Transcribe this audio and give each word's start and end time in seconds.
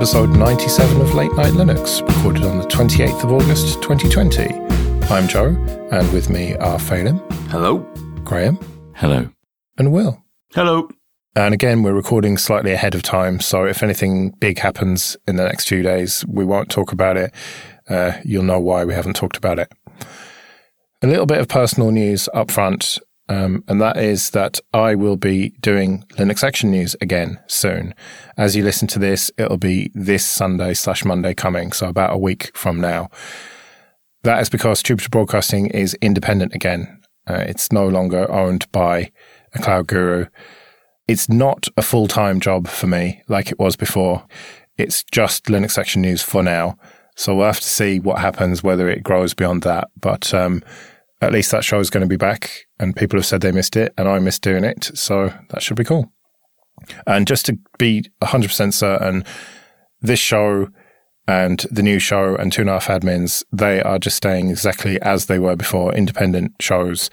episode 0.00 0.30
97 0.30 0.98
of 1.02 1.12
Late 1.12 1.30
Night 1.34 1.52
Linux, 1.52 2.00
recorded 2.08 2.42
on 2.44 2.56
the 2.56 2.64
28th 2.64 3.22
of 3.22 3.32
August 3.32 3.82
2020. 3.82 4.48
I'm 5.10 5.28
Joe, 5.28 5.48
and 5.92 6.10
with 6.10 6.30
me 6.30 6.54
are 6.56 6.78
Phelim, 6.78 7.20
Hello. 7.50 7.80
Graham, 8.24 8.58
Hello. 8.94 9.28
and 9.76 9.92
Will. 9.92 10.24
Hello. 10.54 10.88
And 11.36 11.52
again, 11.52 11.82
we're 11.82 11.92
recording 11.92 12.38
slightly 12.38 12.72
ahead 12.72 12.94
of 12.94 13.02
time, 13.02 13.40
so 13.40 13.66
if 13.66 13.82
anything 13.82 14.30
big 14.40 14.58
happens 14.60 15.18
in 15.28 15.36
the 15.36 15.44
next 15.44 15.68
few 15.68 15.82
days, 15.82 16.24
we 16.26 16.46
won't 16.46 16.70
talk 16.70 16.92
about 16.92 17.18
it. 17.18 17.34
Uh, 17.86 18.12
you'll 18.24 18.42
know 18.42 18.58
why 18.58 18.86
we 18.86 18.94
haven't 18.94 19.16
talked 19.16 19.36
about 19.36 19.58
it. 19.58 19.70
A 21.02 21.06
little 21.06 21.26
bit 21.26 21.40
of 21.40 21.48
personal 21.48 21.90
news 21.90 22.26
up 22.32 22.50
front, 22.50 22.98
um, 23.30 23.62
and 23.68 23.80
that 23.80 23.96
is 23.96 24.30
that 24.30 24.58
I 24.74 24.96
will 24.96 25.16
be 25.16 25.50
doing 25.60 26.04
Linux 26.18 26.42
Action 26.42 26.72
News 26.72 26.96
again 27.00 27.38
soon. 27.46 27.94
As 28.36 28.56
you 28.56 28.64
listen 28.64 28.88
to 28.88 28.98
this, 28.98 29.30
it'll 29.38 29.56
be 29.56 29.92
this 29.94 30.26
Sunday 30.26 30.74
slash 30.74 31.04
Monday 31.04 31.32
coming, 31.32 31.70
so 31.70 31.88
about 31.88 32.12
a 32.12 32.18
week 32.18 32.50
from 32.56 32.80
now. 32.80 33.08
That 34.24 34.42
is 34.42 34.50
because 34.50 34.82
Jupiter 34.82 35.08
Broadcasting 35.08 35.68
is 35.68 35.94
independent 36.02 36.54
again. 36.54 37.00
Uh, 37.24 37.44
it's 37.46 37.70
no 37.70 37.86
longer 37.86 38.28
owned 38.32 38.70
by 38.72 39.12
a 39.54 39.60
cloud 39.60 39.86
guru. 39.86 40.26
It's 41.06 41.28
not 41.28 41.68
a 41.76 41.82
full 41.82 42.08
time 42.08 42.40
job 42.40 42.66
for 42.66 42.88
me 42.88 43.22
like 43.28 43.52
it 43.52 43.60
was 43.60 43.76
before. 43.76 44.26
It's 44.76 45.04
just 45.04 45.44
Linux 45.44 45.78
Action 45.78 46.02
News 46.02 46.20
for 46.20 46.42
now. 46.42 46.76
So 47.14 47.36
we'll 47.36 47.46
have 47.46 47.60
to 47.60 47.68
see 47.68 48.00
what 48.00 48.18
happens, 48.18 48.64
whether 48.64 48.88
it 48.88 49.04
grows 49.04 49.34
beyond 49.34 49.62
that. 49.62 49.88
But 50.00 50.34
um, 50.34 50.64
at 51.20 51.32
least 51.32 51.50
that 51.50 51.64
show 51.64 51.80
is 51.80 51.90
going 51.90 52.02
to 52.02 52.08
be 52.08 52.16
back, 52.16 52.66
and 52.78 52.96
people 52.96 53.18
have 53.18 53.26
said 53.26 53.40
they 53.40 53.52
missed 53.52 53.76
it, 53.76 53.92
and 53.98 54.08
I 54.08 54.18
missed 54.18 54.42
doing 54.42 54.64
it. 54.64 54.90
So 54.94 55.32
that 55.50 55.62
should 55.62 55.76
be 55.76 55.84
cool. 55.84 56.12
And 57.06 57.26
just 57.26 57.46
to 57.46 57.58
be 57.78 58.04
100% 58.22 58.72
certain, 58.72 59.24
this 60.00 60.18
show 60.18 60.68
and 61.28 61.60
the 61.70 61.82
new 61.82 61.98
show 61.98 62.34
and 62.36 62.52
two 62.52 62.62
and 62.62 62.70
a 62.70 62.80
half 62.80 62.88
admins, 62.88 63.44
they 63.52 63.82
are 63.82 63.98
just 63.98 64.16
staying 64.16 64.48
exactly 64.48 65.00
as 65.02 65.26
they 65.26 65.38
were 65.38 65.56
before, 65.56 65.94
independent 65.94 66.52
shows 66.60 67.10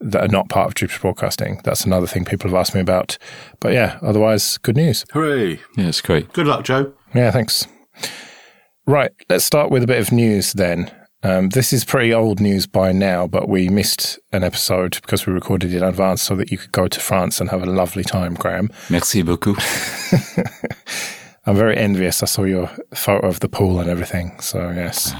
that 0.00 0.24
are 0.24 0.28
not 0.28 0.48
part 0.48 0.66
of 0.66 0.74
Jupiter 0.74 1.00
Broadcasting. 1.00 1.60
That's 1.64 1.84
another 1.84 2.06
thing 2.06 2.24
people 2.24 2.50
have 2.50 2.58
asked 2.58 2.74
me 2.74 2.80
about. 2.80 3.16
But 3.60 3.72
yeah, 3.72 3.98
otherwise, 4.02 4.58
good 4.58 4.76
news. 4.76 5.04
Hooray. 5.12 5.60
Yeah, 5.76 5.86
it's 5.86 6.00
great. 6.00 6.32
Good 6.32 6.46
luck, 6.46 6.64
Joe. 6.64 6.92
Yeah, 7.14 7.30
thanks. 7.30 7.66
Right, 8.86 9.12
let's 9.30 9.44
start 9.44 9.70
with 9.70 9.82
a 9.82 9.86
bit 9.86 10.00
of 10.00 10.12
news 10.12 10.52
then. 10.52 10.90
Um, 11.24 11.48
this 11.48 11.72
is 11.72 11.86
pretty 11.86 12.12
old 12.12 12.38
news 12.38 12.66
by 12.66 12.92
now, 12.92 13.26
but 13.26 13.48
we 13.48 13.70
missed 13.70 14.18
an 14.30 14.44
episode 14.44 15.00
because 15.00 15.26
we 15.26 15.32
recorded 15.32 15.72
it 15.72 15.78
in 15.78 15.82
advance 15.82 16.20
so 16.20 16.36
that 16.36 16.52
you 16.52 16.58
could 16.58 16.70
go 16.72 16.86
to 16.86 17.00
France 17.00 17.40
and 17.40 17.48
have 17.48 17.62
a 17.62 17.66
lovely 17.66 18.04
time, 18.04 18.34
Graham. 18.34 18.70
Merci 18.90 19.22
beaucoup. 19.22 19.56
I'm 21.46 21.56
very 21.56 21.78
envious. 21.78 22.22
I 22.22 22.26
saw 22.26 22.44
your 22.44 22.70
photo 22.94 23.26
of 23.26 23.40
the 23.40 23.48
pool 23.48 23.80
and 23.80 23.88
everything. 23.88 24.38
So, 24.40 24.70
yes. 24.70 25.14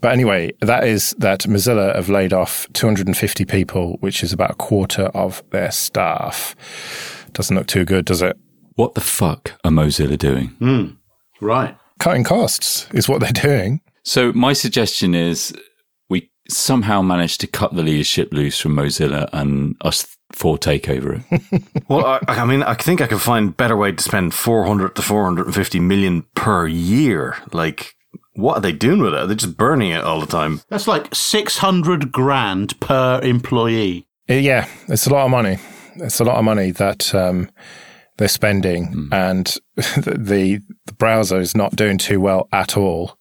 But 0.00 0.12
anyway, 0.12 0.52
that 0.62 0.84
is 0.84 1.14
that 1.18 1.40
Mozilla 1.40 1.94
have 1.94 2.08
laid 2.08 2.32
off 2.32 2.66
250 2.72 3.44
people, 3.44 3.98
which 4.00 4.22
is 4.22 4.32
about 4.32 4.52
a 4.52 4.54
quarter 4.54 5.04
of 5.08 5.42
their 5.50 5.70
staff. 5.70 6.56
Doesn't 7.34 7.54
look 7.54 7.66
too 7.66 7.84
good, 7.84 8.06
does 8.06 8.22
it? 8.22 8.38
What 8.76 8.94
the 8.94 9.02
fuck 9.02 9.52
are 9.64 9.70
Mozilla 9.70 10.16
doing? 10.16 10.56
Right. 11.42 11.76
Cutting 11.98 12.24
costs 12.24 12.88
is 12.92 13.06
what 13.06 13.20
they're 13.20 13.32
doing. 13.32 13.80
So 14.06 14.32
my 14.32 14.52
suggestion 14.52 15.16
is 15.16 15.52
we 16.08 16.30
somehow 16.48 17.02
managed 17.02 17.40
to 17.40 17.48
cut 17.48 17.74
the 17.74 17.82
leadership 17.82 18.32
loose 18.32 18.56
from 18.60 18.76
Mozilla 18.76 19.28
and 19.32 19.74
us 19.80 20.06
four 20.32 20.58
take 20.58 20.88
over 20.88 21.14
it. 21.30 21.62
Well, 21.88 22.04
I, 22.04 22.20
I 22.26 22.44
mean, 22.44 22.62
I 22.64 22.74
think 22.74 23.00
I 23.00 23.06
can 23.06 23.18
find 23.18 23.56
better 23.56 23.76
way 23.76 23.92
to 23.92 24.02
spend 24.02 24.34
400 24.34 24.96
to 24.96 25.02
450 25.02 25.78
million 25.80 26.22
per 26.34 26.66
year. 26.66 27.36
Like, 27.52 27.94
what 28.34 28.56
are 28.56 28.60
they 28.60 28.72
doing 28.72 29.00
with 29.02 29.14
it? 29.14 29.26
They're 29.26 29.36
just 29.36 29.56
burning 29.56 29.90
it 29.90 30.02
all 30.02 30.20
the 30.20 30.26
time. 30.26 30.62
That's 30.68 30.88
like 30.88 31.12
600 31.14 32.10
grand 32.10 32.78
per 32.80 33.20
employee. 33.22 34.06
Uh, 34.28 34.34
Yeah, 34.34 34.68
it's 34.88 35.06
a 35.06 35.10
lot 35.12 35.24
of 35.24 35.30
money. 35.30 35.58
It's 35.96 36.20
a 36.20 36.24
lot 36.24 36.36
of 36.36 36.44
money 36.44 36.72
that 36.72 37.14
um, 37.14 37.50
they're 38.18 38.26
spending, 38.28 39.08
and 39.12 39.46
the, 39.76 40.60
the 40.86 40.94
browser 40.94 41.38
is 41.40 41.56
not 41.56 41.76
doing 41.76 41.98
too 41.98 42.20
well 42.20 42.48
at 42.52 42.76
all. 42.76 43.16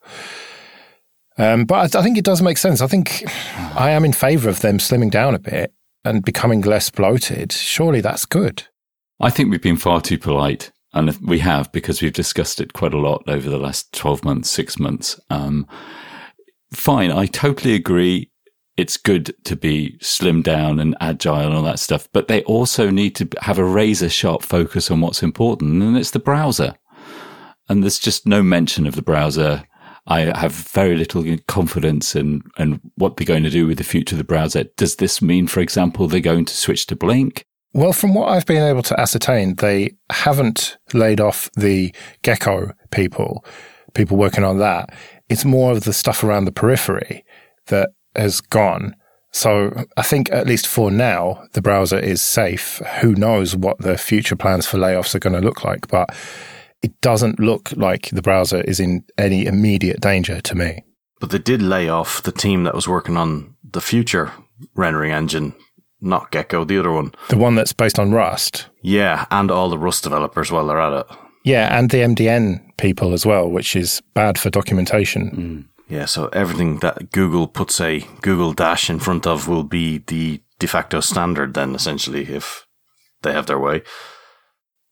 Um, 1.37 1.65
but 1.65 1.95
I, 1.95 1.99
I 1.99 2.03
think 2.03 2.17
it 2.17 2.25
does 2.25 2.41
make 2.41 2.57
sense. 2.57 2.81
I 2.81 2.87
think 2.87 3.23
I 3.75 3.91
am 3.91 4.05
in 4.05 4.13
favour 4.13 4.49
of 4.49 4.61
them 4.61 4.77
slimming 4.77 5.11
down 5.11 5.35
a 5.35 5.39
bit 5.39 5.73
and 6.03 6.23
becoming 6.23 6.61
less 6.61 6.89
bloated. 6.89 7.51
Surely 7.51 8.01
that's 8.01 8.25
good. 8.25 8.63
I 9.19 9.29
think 9.29 9.49
we've 9.49 9.61
been 9.61 9.77
far 9.77 10.01
too 10.01 10.17
polite. 10.17 10.71
And 10.95 11.15
we 11.19 11.39
have 11.39 11.69
because 11.73 12.01
we've 12.01 12.13
discussed 12.13 12.61
it 12.61 12.71
quite 12.71 12.93
a 12.93 12.97
lot 12.97 13.21
over 13.27 13.49
the 13.49 13.57
last 13.57 13.91
12 13.91 14.23
months, 14.23 14.49
six 14.49 14.79
months. 14.79 15.19
Um, 15.29 15.67
fine. 16.71 17.11
I 17.11 17.25
totally 17.25 17.75
agree. 17.75 18.31
It's 18.77 18.95
good 18.95 19.35
to 19.43 19.57
be 19.57 19.97
slimmed 20.01 20.43
down 20.43 20.79
and 20.79 20.95
agile 21.01 21.47
and 21.47 21.53
all 21.53 21.63
that 21.63 21.79
stuff, 21.79 22.07
but 22.13 22.29
they 22.29 22.43
also 22.43 22.89
need 22.89 23.13
to 23.15 23.27
have 23.41 23.57
a 23.57 23.63
razor 23.63 24.09
sharp 24.09 24.41
focus 24.41 24.89
on 24.89 25.01
what's 25.01 25.23
important, 25.23 25.81
and 25.83 25.97
it's 25.97 26.11
the 26.11 26.19
browser. 26.19 26.75
And 27.67 27.83
there's 27.83 27.99
just 27.99 28.25
no 28.25 28.41
mention 28.43 28.87
of 28.87 28.95
the 28.95 29.01
browser. 29.01 29.63
I 30.07 30.37
have 30.37 30.51
very 30.51 30.95
little 30.95 31.23
confidence 31.47 32.15
in, 32.15 32.43
in 32.59 32.79
what 32.95 33.17
they're 33.17 33.25
going 33.25 33.43
to 33.43 33.49
do 33.49 33.65
with 33.65 33.79
the 33.79 33.83
future 33.83 34.15
of 34.15 34.19
the 34.19 34.23
browser. 34.23 34.65
Does 34.77 34.97
this 34.97 35.21
mean, 35.21 35.47
for 35.47 35.61
example, 35.61 36.07
they're 36.07 36.19
going 36.19 36.45
to 36.45 36.55
switch 36.55 36.85
to 36.87 36.95
Blink? 36.95 37.45
Well, 37.73 37.91
from 37.91 38.13
what 38.13 38.29
I've 38.29 38.45
been 38.45 38.63
able 38.63 38.83
to 38.83 38.99
ascertain, 38.99 39.55
they 39.55 39.95
haven't 40.11 40.77
laid 40.93 41.19
off 41.19 41.49
the 41.55 41.93
Gecko 42.21 42.71
people, 42.91 43.43
people 43.93 44.15
working 44.15 44.43
on 44.43 44.59
that. 44.59 44.93
It's 45.27 45.43
more 45.43 45.71
of 45.71 45.83
the 45.83 45.91
stuff 45.91 46.23
around 46.23 46.45
the 46.45 46.51
periphery 46.51 47.25
that 47.67 47.89
has 48.15 48.39
gone. 48.41 48.95
So 49.31 49.85
I 49.97 50.03
think 50.03 50.31
at 50.31 50.47
least 50.47 50.67
for 50.67 50.89
now, 50.89 51.43
the 51.51 51.61
browser 51.61 51.99
is 51.99 52.21
safe. 52.21 52.77
Who 53.01 53.15
knows 53.15 53.55
what 53.55 53.79
the 53.79 53.97
future 53.97 54.37
plans 54.37 54.65
for 54.65 54.77
layoffs 54.77 55.13
are 55.13 55.19
going 55.19 55.35
to 55.35 55.45
look 55.45 55.65
like, 55.65 55.89
but 55.89 56.15
it 56.85 57.01
doesn't 57.01 57.39
look 57.39 57.71
like 57.75 58.11
the 58.11 58.21
browser 58.21 58.61
is 58.61 58.79
in 58.79 59.03
any 59.17 59.47
immediate 59.47 59.99
danger 59.99 60.39
to 60.39 60.53
me. 60.53 60.83
But 61.19 61.31
they 61.31 61.39
did 61.39 61.59
lay 61.59 61.89
off 61.89 62.21
the 62.21 62.31
team 62.31 62.63
that 62.63 62.75
was 62.75 62.87
working 62.87 63.17
on 63.17 63.55
the 63.63 63.81
future 63.81 64.31
rendering 64.75 65.11
engine, 65.11 65.55
not 65.99 66.29
Gecko, 66.29 66.63
the 66.63 66.77
other 66.77 66.91
one. 66.91 67.11
The 67.29 67.37
one 67.37 67.55
that's 67.55 67.73
based 67.73 67.97
on 67.97 68.11
Rust. 68.11 68.67
Yeah, 68.83 69.25
and 69.31 69.49
all 69.49 69.71
the 69.71 69.79
Rust 69.79 70.03
developers 70.03 70.51
while 70.51 70.67
they're 70.67 70.79
at 70.79 70.93
it. 70.93 71.17
Yeah, 71.43 71.75
and 71.75 71.89
the 71.89 71.97
MDN 71.97 72.77
people 72.77 73.13
as 73.13 73.25
well, 73.25 73.49
which 73.49 73.75
is 73.75 74.03
bad 74.13 74.37
for 74.37 74.51
documentation. 74.51 75.31
Mm. 75.31 75.65
Yeah, 75.89 76.05
so 76.05 76.27
everything 76.27 76.79
that 76.79 77.11
Google 77.11 77.47
puts 77.47 77.81
a 77.81 78.01
Google 78.21 78.53
Dash 78.53 78.91
in 78.91 78.99
front 78.99 79.25
of 79.25 79.47
will 79.47 79.63
be 79.63 80.03
the 80.05 80.39
de 80.59 80.67
facto 80.67 80.99
standard 80.99 81.55
then, 81.55 81.73
essentially, 81.73 82.23
if 82.23 82.67
they 83.23 83.33
have 83.33 83.47
their 83.47 83.59
way. 83.59 83.81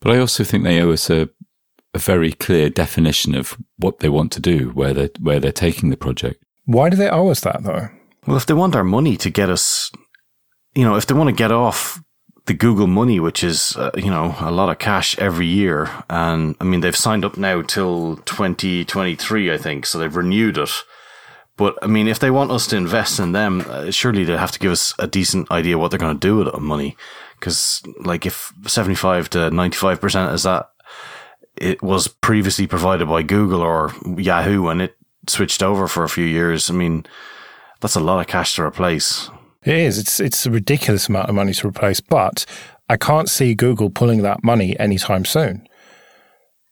But 0.04 0.14
I 0.14 0.20
also 0.20 0.44
think 0.44 0.64
they 0.64 0.82
owe 0.82 0.92
us 0.92 1.10
a, 1.10 1.30
a 1.94 2.00
very 2.00 2.32
clear 2.32 2.70
definition 2.70 3.36
of 3.36 3.58
what 3.78 4.00
they 4.00 4.10
want 4.10 4.32
to 4.34 4.40
do, 4.40 4.70
where 4.70 4.94
they're, 4.94 5.10
where 5.20 5.40
they're 5.40 5.52
taking 5.52 5.90
the 5.90 5.98
project. 5.98 6.44
Why 6.66 6.90
do 6.90 6.98
they 6.98 7.10
owe 7.10 7.30
us 7.30 7.42
that 7.42 7.64
though? 7.64 7.90
Well, 8.26 8.38
if 8.38 8.46
they 8.46 8.54
want 8.54 8.76
our 8.76 8.84
money 8.84 9.18
to 9.18 9.30
get 9.30 9.50
us, 9.50 9.92
you 10.74 10.84
know, 10.84 10.96
if 10.96 11.06
they 11.06 11.14
want 11.14 11.30
to 11.30 11.36
get 11.36 11.52
off 11.52 12.02
the 12.46 12.54
Google 12.54 12.88
money, 12.88 13.20
which 13.20 13.44
is, 13.44 13.76
uh, 13.78 13.92
you 13.96 14.10
know, 14.10 14.36
a 14.40 14.52
lot 14.52 14.70
of 14.70 14.80
cash 14.80 15.18
every 15.18 15.46
year. 15.46 15.90
And 16.10 16.56
I 16.60 16.66
mean, 16.66 16.82
they've 16.82 16.96
signed 16.96 17.24
up 17.24 17.38
now 17.38 17.62
till 17.62 18.18
2023, 18.18 19.52
I 19.52 19.58
think. 19.58 19.86
So 19.86 19.98
they've 19.98 20.16
renewed 20.16 20.58
it. 20.58 20.72
But 21.56 21.78
I 21.82 21.88
mean, 21.88 22.08
if 22.08 22.20
they 22.20 22.32
want 22.32 22.52
us 22.52 22.68
to 22.68 22.78
invest 22.78 23.20
in 23.20 23.32
them, 23.32 23.64
uh, 23.68 23.92
surely 23.92 24.24
they 24.24 24.36
have 24.36 24.52
to 24.52 24.60
give 24.60 24.72
us 24.72 24.94
a 25.00 25.08
decent 25.08 25.52
idea 25.52 25.78
what 25.78 25.92
they're 25.92 26.00
going 26.00 26.20
to 26.20 26.28
do 26.28 26.38
with 26.38 26.52
the 26.52 26.60
money. 26.60 26.98
Cause 27.40 27.82
like 28.00 28.26
if 28.26 28.54
75 28.66 29.30
to 29.32 29.38
95% 29.52 30.34
is 30.34 30.44
that 30.44 30.70
it 31.56 31.82
was 31.82 32.08
previously 32.08 32.68
provided 32.68 33.08
by 33.08 33.22
Google 33.24 33.62
or 33.62 33.92
Yahoo 34.18 34.68
and 34.68 34.82
it 34.82 34.96
switched 35.28 35.64
over 35.64 35.88
for 35.88 36.04
a 36.04 36.10
few 36.10 36.26
years. 36.26 36.70
I 36.70 36.74
mean, 36.74 37.06
that's 37.82 37.96
a 37.96 38.02
lot 38.02 38.20
of 38.20 38.28
cash 38.28 38.56
to 38.56 38.64
replace. 38.64 39.30
It 39.64 39.76
is. 39.76 39.98
It's 39.98 40.20
it's 40.20 40.46
a 40.46 40.52
ridiculous 40.52 41.08
amount 41.08 41.30
of 41.30 41.36
money 41.36 41.54
to 41.54 41.68
replace, 41.68 42.02
but 42.02 42.46
I 42.90 42.98
can't 42.98 43.30
see 43.30 43.56
Google 43.56 43.90
pulling 43.90 44.22
that 44.22 44.44
money 44.44 44.78
anytime 44.80 45.26
soon. 45.26 45.68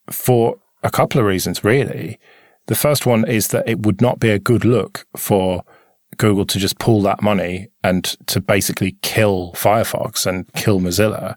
For 0.09 0.57
a 0.83 0.91
couple 0.91 1.19
of 1.19 1.25
reasons, 1.25 1.63
really. 1.63 2.19
The 2.67 2.75
first 2.75 3.05
one 3.05 3.27
is 3.27 3.49
that 3.49 3.67
it 3.67 3.85
would 3.85 4.01
not 4.01 4.19
be 4.19 4.29
a 4.29 4.39
good 4.39 4.65
look 4.65 5.05
for 5.15 5.63
Google 6.17 6.45
to 6.45 6.59
just 6.59 6.79
pull 6.79 7.01
that 7.01 7.21
money 7.21 7.69
and 7.83 8.03
to 8.27 8.39
basically 8.41 8.97
kill 9.01 9.53
Firefox 9.53 10.25
and 10.25 10.51
kill 10.53 10.79
Mozilla. 10.79 11.35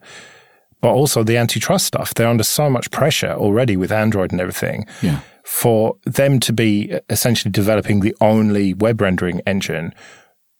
But 0.85 0.93
also 0.93 1.25
the 1.25 1.39
antitrust 1.39 1.87
stuff. 1.87 2.13
They're 2.13 2.29
under 2.29 2.45
so 2.45 2.69
much 2.69 2.91
pressure 2.91 3.33
already 3.33 3.75
with 3.75 3.91
Android 3.91 4.33
and 4.33 4.41
everything. 4.43 4.85
Yeah. 5.01 5.21
For 5.43 5.97
them 6.05 6.39
to 6.41 6.53
be 6.53 7.01
essentially 7.09 7.51
developing 7.51 8.01
the 8.01 8.15
only 8.21 8.75
web 8.75 9.01
rendering 9.01 9.41
engine 9.47 9.95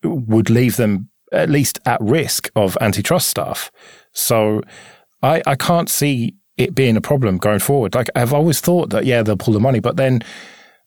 would 0.03 0.49
leave 0.49 0.77
them 0.77 1.11
at 1.31 1.51
least 1.51 1.79
at 1.85 2.01
risk 2.01 2.51
of 2.57 2.79
antitrust 2.81 3.29
stuff. 3.29 3.71
So 4.13 4.63
I, 5.23 5.43
I 5.47 5.57
can't 5.57 5.91
see 5.91 6.37
it 6.57 6.75
being 6.75 6.97
a 6.97 7.03
problem 7.03 7.37
going 7.37 7.59
forward. 7.59 7.95
Like 7.95 8.09
I've 8.15 8.33
always 8.33 8.63
thought 8.63 8.89
that 8.91 9.05
yeah 9.05 9.23
they'll 9.23 9.37
pull 9.37 9.53
the 9.53 9.61
money, 9.61 9.81
but 9.81 9.99
then 9.99 10.23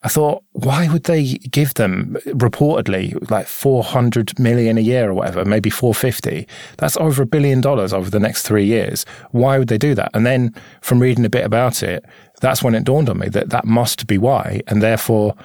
I 0.04 0.10
thought 0.10 0.44
why 0.52 0.88
would 0.88 1.04
they 1.04 1.24
give 1.26 1.74
them 1.74 2.18
reportedly 2.28 3.30
like 3.32 3.48
four 3.48 3.84
hundred 3.84 4.38
million 4.40 4.78
a 4.78 4.82
year 4.82 5.10
or 5.10 5.14
whatever, 5.14 5.44
maybe 5.44 5.70
four 5.70 5.94
fifty? 5.94 6.48
That's 6.78 6.98
over 6.98 7.24
a 7.24 7.26
billion 7.26 7.62
dollars 7.62 7.94
over 7.94 8.10
the 8.10 8.20
next 8.20 8.44
three 8.44 8.66
years. 8.66 9.06
Why 9.32 9.58
would 9.58 9.70
they 9.70 9.78
do 9.78 9.96
that? 9.96 10.12
And 10.14 10.26
then 10.26 10.54
from 10.82 11.00
reading 11.00 11.26
a 11.26 11.30
bit 11.30 11.46
about 11.46 11.82
it, 11.84 12.06
that's 12.42 12.64
when 12.64 12.76
it 12.76 12.84
dawned 12.84 13.10
on 13.10 13.18
me 13.20 13.30
that 13.30 13.50
that 13.50 13.66
must 13.66 14.08
be 14.08 14.18
why, 14.18 14.62
and 14.68 14.82
therefore. 14.82 15.36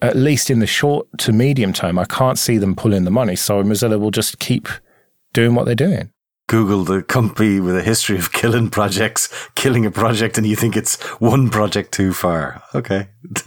At 0.00 0.14
least 0.14 0.48
in 0.48 0.60
the 0.60 0.66
short 0.68 1.08
to 1.18 1.32
medium 1.32 1.72
term, 1.72 1.98
I 1.98 2.04
can't 2.04 2.38
see 2.38 2.56
them 2.56 2.76
pulling 2.76 3.02
the 3.02 3.10
money. 3.10 3.34
So 3.34 3.64
Mozilla 3.64 3.98
will 3.98 4.12
just 4.12 4.38
keep 4.38 4.68
doing 5.32 5.56
what 5.56 5.66
they're 5.66 5.74
doing. 5.74 6.12
Google 6.48 6.82
the 6.82 7.02
company 7.02 7.60
with 7.60 7.76
a 7.76 7.82
history 7.82 8.18
of 8.18 8.32
killing 8.32 8.70
projects, 8.70 9.28
killing 9.54 9.86
a 9.86 9.90
project, 9.90 10.36
and 10.38 10.46
you 10.46 10.56
think 10.56 10.76
it's 10.76 11.00
one 11.20 11.50
project 11.50 11.92
too 11.92 12.12
far. 12.12 12.62
Okay. 12.74 13.08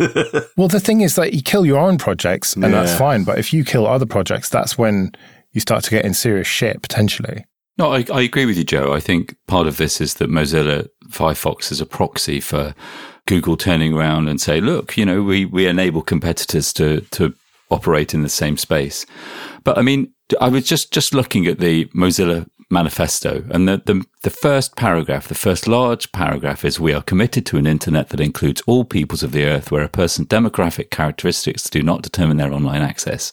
well, 0.55 0.67
the 0.67 0.79
thing 0.79 1.01
is 1.01 1.15
that 1.15 1.33
you 1.33 1.41
kill 1.41 1.65
your 1.65 1.79
own 1.79 1.97
projects, 1.97 2.53
and 2.53 2.63
yeah. 2.63 2.69
that's 2.69 2.97
fine. 2.97 3.23
But 3.23 3.39
if 3.39 3.53
you 3.53 3.65
kill 3.65 3.87
other 3.87 4.05
projects, 4.05 4.49
that's 4.49 4.77
when 4.77 5.11
you 5.51 5.59
start 5.59 5.83
to 5.83 5.89
get 5.89 6.05
in 6.05 6.13
serious 6.13 6.47
shit 6.47 6.81
potentially. 6.81 7.45
No, 7.77 7.91
I, 7.91 8.05
I 8.13 8.21
agree 8.21 8.45
with 8.45 8.57
you, 8.57 8.63
Joe. 8.63 8.93
I 8.93 8.99
think 8.99 9.35
part 9.47 9.65
of 9.65 9.77
this 9.77 9.99
is 9.99 10.15
that 10.15 10.29
Mozilla 10.29 10.87
Firefox 11.09 11.71
is 11.71 11.81
a 11.81 11.85
proxy 11.85 12.39
for 12.39 12.75
Google 13.25 13.57
turning 13.57 13.93
around 13.93 14.27
and 14.27 14.39
say, 14.39 14.61
look, 14.61 14.95
you 14.95 15.05
know, 15.05 15.23
we, 15.23 15.45
we 15.45 15.65
enable 15.65 16.03
competitors 16.03 16.71
to, 16.73 17.01
to 17.11 17.33
operate 17.71 18.13
in 18.13 18.21
the 18.21 18.29
same 18.29 18.57
space. 18.57 19.05
But 19.63 19.79
I 19.79 19.81
mean, 19.81 20.13
I 20.39 20.49
was 20.49 20.65
just, 20.65 20.93
just 20.93 21.13
looking 21.15 21.47
at 21.47 21.59
the 21.59 21.85
Mozilla 21.85 22.47
manifesto 22.71 23.43
and 23.49 23.67
the, 23.67 23.81
the, 23.85 24.05
the 24.21 24.29
first 24.29 24.75
paragraph, 24.75 25.27
the 25.27 25.35
first 25.35 25.67
large 25.67 26.11
paragraph 26.11 26.63
is 26.63 26.79
we 26.79 26.93
are 26.93 27.01
committed 27.01 27.45
to 27.47 27.57
an 27.57 27.67
internet 27.67 28.09
that 28.09 28.19
includes 28.19 28.61
all 28.65 28.85
peoples 28.85 29.23
of 29.23 29.31
the 29.31 29.45
earth 29.45 29.71
where 29.71 29.83
a 29.83 29.89
person's 29.89 30.27
demographic 30.27 30.89
characteristics 30.89 31.69
do 31.69 31.83
not 31.83 32.01
determine 32.01 32.37
their 32.37 32.53
online 32.53 32.81
access. 32.81 33.31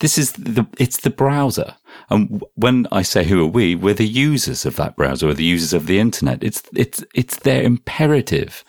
This 0.00 0.18
is 0.18 0.32
the, 0.32 0.66
it's 0.78 1.00
the 1.00 1.10
browser. 1.10 1.76
And 2.10 2.42
when 2.54 2.86
I 2.90 3.02
say 3.02 3.24
who 3.24 3.42
are 3.44 3.48
we, 3.48 3.74
we're 3.74 3.94
the 3.94 4.06
users 4.06 4.66
of 4.66 4.76
that 4.76 4.96
browser, 4.96 5.26
we're 5.26 5.34
the 5.34 5.44
users 5.44 5.72
of 5.72 5.86
the 5.86 5.98
internet. 5.98 6.42
It's, 6.42 6.62
it's, 6.74 7.04
it's 7.14 7.38
their 7.38 7.62
imperative, 7.62 8.64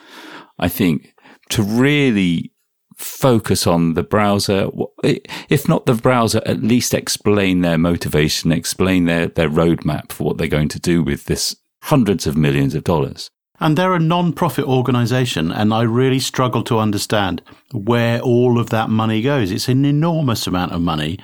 I 0.60 0.68
think, 0.68 1.14
to 1.50 1.64
really 1.64 2.52
focus 2.96 3.68
on 3.68 3.94
the 3.94 4.04
browser. 4.04 4.70
If 5.04 5.68
not 5.68 5.86
the 5.86 5.94
browser, 5.94 6.42
at 6.46 6.62
least 6.62 6.94
explain 6.94 7.62
their 7.62 7.78
motivation, 7.78 8.52
explain 8.52 9.06
their, 9.06 9.28
their 9.28 9.50
roadmap 9.50 10.12
for 10.12 10.24
what 10.24 10.38
they're 10.38 10.48
going 10.48 10.70
to 10.70 10.80
do 10.80 11.04
with 11.04 11.26
this 11.26 11.56
hundreds 11.84 12.26
of 12.26 12.38
millions 12.38 12.76
of 12.76 12.84
dollars. 12.84 13.30
And 13.60 13.78
they're 13.78 13.96
a 13.96 14.00
non 14.00 14.34
profit 14.34 14.66
organization, 14.66 15.52
and 15.52 15.74
I 15.74 15.84
really 15.84 16.20
struggle 16.20 16.62
to 16.64 16.80
understand 16.80 17.42
where 17.72 18.20
all 18.20 18.60
of 18.60 18.70
that 18.72 18.90
money 18.90 19.22
goes. 19.22 19.50
It's 19.52 19.70
an 19.70 19.86
enormous 19.86 20.46
amount 20.46 20.74
of 20.74 20.82
money 20.82 21.20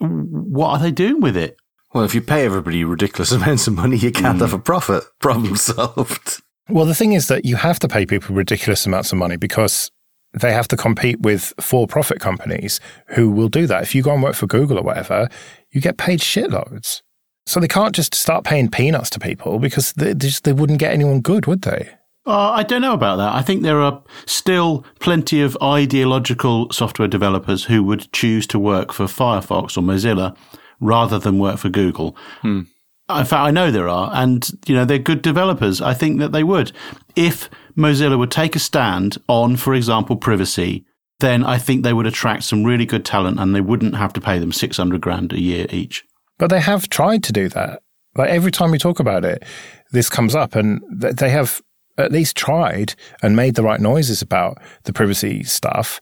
what 0.00 0.70
are 0.70 0.78
they 0.78 0.90
doing 0.90 1.20
with 1.20 1.36
it? 1.36 1.56
Well, 1.92 2.04
if 2.04 2.14
you 2.14 2.20
pay 2.20 2.44
everybody 2.44 2.84
ridiculous 2.84 3.32
amounts 3.32 3.66
of 3.66 3.74
money, 3.74 3.96
you 3.96 4.12
can't 4.12 4.38
mm. 4.38 4.42
have 4.42 4.52
a 4.52 4.58
profit. 4.58 5.04
Problem 5.20 5.56
solved. 5.56 6.42
Well, 6.68 6.84
the 6.84 6.94
thing 6.94 7.12
is 7.12 7.28
that 7.28 7.44
you 7.44 7.56
have 7.56 7.78
to 7.80 7.88
pay 7.88 8.04
people 8.04 8.34
ridiculous 8.34 8.84
amounts 8.84 9.12
of 9.12 9.18
money 9.18 9.36
because 9.36 9.90
they 10.32 10.52
have 10.52 10.68
to 10.68 10.76
compete 10.76 11.20
with 11.20 11.52
for 11.60 11.86
profit 11.86 12.20
companies 12.20 12.80
who 13.08 13.30
will 13.30 13.48
do 13.48 13.66
that. 13.66 13.82
If 13.82 13.94
you 13.94 14.02
go 14.02 14.12
and 14.12 14.22
work 14.22 14.34
for 14.34 14.46
Google 14.46 14.78
or 14.78 14.82
whatever, 14.82 15.28
you 15.70 15.80
get 15.80 15.96
paid 15.96 16.20
shitloads. 16.20 17.02
So 17.46 17.60
they 17.60 17.68
can't 17.68 17.94
just 17.94 18.14
start 18.14 18.44
paying 18.44 18.70
peanuts 18.70 19.08
to 19.10 19.20
people 19.20 19.58
because 19.58 19.92
they, 19.92 20.12
they, 20.12 20.28
just, 20.28 20.44
they 20.44 20.52
wouldn't 20.52 20.80
get 20.80 20.92
anyone 20.92 21.20
good, 21.20 21.46
would 21.46 21.62
they? 21.62 21.88
Uh, 22.26 22.50
I 22.50 22.62
don't 22.62 22.82
know 22.82 22.92
about 22.92 23.16
that. 23.16 23.34
I 23.34 23.40
think 23.40 23.62
there 23.62 23.80
are 23.80 24.02
still 24.26 24.84
plenty 25.00 25.40
of 25.40 25.56
ideological 25.62 26.70
software 26.70 27.08
developers 27.08 27.64
who 27.64 27.82
would 27.84 28.12
choose 28.12 28.46
to 28.48 28.58
work 28.58 28.92
for 28.92 29.06
Firefox 29.06 29.78
or 29.78 29.80
Mozilla 29.80 30.36
rather 30.78 31.18
than 31.18 31.38
work 31.38 31.56
for 31.56 31.70
Google. 31.70 32.14
Hmm. 32.42 32.62
In 33.08 33.24
fact, 33.24 33.32
I 33.32 33.50
know 33.50 33.70
there 33.70 33.88
are, 33.88 34.10
and 34.12 34.46
you 34.66 34.74
know 34.74 34.84
they're 34.84 34.98
good 34.98 35.22
developers. 35.22 35.80
I 35.80 35.94
think 35.94 36.18
that 36.18 36.32
they 36.32 36.44
would, 36.44 36.72
if 37.16 37.48
Mozilla 37.78 38.18
would 38.18 38.30
take 38.30 38.56
a 38.56 38.58
stand 38.58 39.18
on, 39.28 39.56
for 39.56 39.74
example, 39.74 40.16
privacy. 40.16 40.84
Then 41.20 41.44
I 41.44 41.58
think 41.58 41.82
they 41.82 41.92
would 41.92 42.06
attract 42.06 42.44
some 42.44 42.64
really 42.64 42.86
good 42.86 43.04
talent, 43.04 43.38
and 43.38 43.54
they 43.54 43.60
wouldn't 43.60 43.96
have 43.96 44.12
to 44.14 44.20
pay 44.20 44.38
them 44.38 44.52
six 44.52 44.76
hundred 44.76 45.00
grand 45.00 45.32
a 45.32 45.40
year 45.40 45.66
each. 45.70 46.04
But 46.38 46.50
they 46.50 46.60
have 46.60 46.88
tried 46.88 47.22
to 47.24 47.32
do 47.32 47.48
that. 47.50 47.82
Like 48.16 48.30
every 48.30 48.50
time 48.50 48.70
we 48.70 48.78
talk 48.78 49.00
about 49.00 49.24
it, 49.24 49.44
this 49.92 50.08
comes 50.08 50.34
up, 50.34 50.54
and 50.54 50.82
they 50.90 51.30
have 51.30 51.62
at 51.96 52.12
least 52.12 52.36
tried 52.36 52.94
and 53.22 53.34
made 53.36 53.54
the 53.54 53.62
right 53.62 53.80
noises 53.80 54.22
about 54.22 54.58
the 54.84 54.92
privacy 54.92 55.42
stuff. 55.44 56.00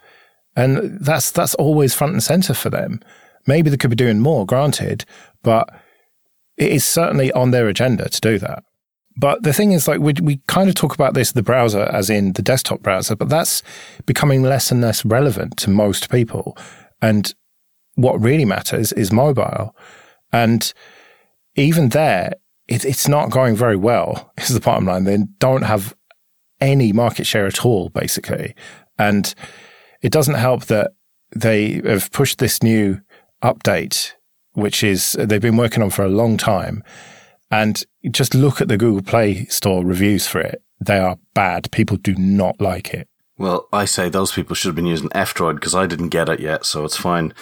And 0.54 0.98
that's 1.00 1.30
that's 1.30 1.54
always 1.54 1.94
front 1.94 2.14
and 2.14 2.22
center 2.22 2.54
for 2.54 2.70
them. 2.70 3.00
Maybe 3.46 3.70
they 3.70 3.76
could 3.76 3.90
be 3.90 3.96
doing 3.96 4.20
more, 4.20 4.44
granted, 4.44 5.04
but 5.42 5.68
it 6.56 6.72
is 6.72 6.84
certainly 6.84 7.30
on 7.32 7.50
their 7.50 7.68
agenda 7.68 8.08
to 8.08 8.20
do 8.20 8.38
that. 8.38 8.64
But 9.16 9.42
the 9.42 9.52
thing 9.52 9.72
is, 9.72 9.88
like, 9.88 10.00
we, 10.00 10.12
we 10.22 10.40
kind 10.46 10.68
of 10.68 10.74
talk 10.74 10.94
about 10.94 11.14
this, 11.14 11.32
the 11.32 11.42
browser, 11.42 11.84
as 11.92 12.10
in 12.10 12.34
the 12.34 12.42
desktop 12.42 12.82
browser, 12.82 13.16
but 13.16 13.28
that's 13.28 13.62
becoming 14.04 14.42
less 14.42 14.70
and 14.70 14.80
less 14.80 15.04
relevant 15.04 15.56
to 15.58 15.70
most 15.70 16.10
people. 16.10 16.56
And 17.00 17.34
what 17.94 18.20
really 18.20 18.44
matters 18.44 18.92
is 18.92 19.12
mobile. 19.12 19.74
And 20.32 20.72
even 21.54 21.90
there, 21.90 22.34
it, 22.68 22.84
it's 22.84 23.08
not 23.08 23.30
going 23.30 23.56
very 23.56 23.76
well, 23.76 24.32
is 24.38 24.48
the 24.48 24.60
bottom 24.60 24.86
line. 24.86 25.04
They 25.04 25.18
don't 25.38 25.62
have 25.62 25.94
any 26.60 26.92
market 26.92 27.26
share 27.26 27.46
at 27.46 27.64
all, 27.64 27.88
basically. 27.88 28.54
And 28.98 29.34
it 30.02 30.12
doesn't 30.12 30.34
help 30.34 30.66
that 30.66 30.92
they 31.34 31.80
have 31.84 32.10
pushed 32.12 32.38
this 32.38 32.62
new 32.62 33.00
update, 33.42 34.12
which 34.52 34.84
is 34.84 35.12
they've 35.18 35.40
been 35.40 35.56
working 35.56 35.82
on 35.82 35.90
for 35.90 36.04
a 36.04 36.08
long 36.08 36.36
time. 36.36 36.82
And 37.50 37.84
just 38.10 38.34
look 38.34 38.60
at 38.60 38.68
the 38.68 38.76
Google 38.76 39.02
Play 39.02 39.46
Store 39.46 39.84
reviews 39.84 40.26
for 40.26 40.40
it. 40.40 40.62
They 40.80 40.98
are 40.98 41.18
bad. 41.34 41.70
People 41.70 41.96
do 41.96 42.14
not 42.16 42.60
like 42.60 42.92
it. 42.92 43.08
Well, 43.38 43.68
I 43.72 43.84
say 43.84 44.08
those 44.08 44.32
people 44.32 44.54
should 44.54 44.68
have 44.68 44.76
been 44.76 44.86
using 44.86 45.10
F 45.12 45.34
Droid 45.34 45.54
because 45.54 45.74
I 45.74 45.86
didn't 45.86 46.08
get 46.08 46.28
it 46.28 46.40
yet, 46.40 46.64
so 46.66 46.84
it's 46.84 46.96
fine. 46.96 47.34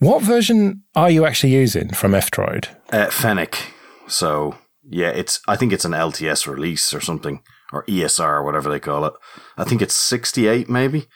What 0.00 0.22
version 0.22 0.84
are 0.94 1.10
you 1.10 1.26
actually 1.26 1.54
using 1.54 1.92
from 1.92 2.14
F-Droid? 2.14 2.68
Uh, 2.92 3.10
Fennec. 3.10 3.58
So 4.06 4.56
yeah, 4.88 5.08
it's 5.08 5.40
I 5.48 5.56
think 5.56 5.72
it's 5.72 5.84
an 5.84 5.92
LTS 5.92 6.46
release 6.46 6.94
or 6.94 7.00
something 7.00 7.42
or 7.72 7.84
ESR 7.86 8.20
or 8.20 8.44
whatever 8.44 8.70
they 8.70 8.78
call 8.78 9.04
it. 9.06 9.14
I 9.56 9.64
think 9.64 9.82
it's 9.82 9.94
68 9.94 10.68
maybe. 10.68 11.06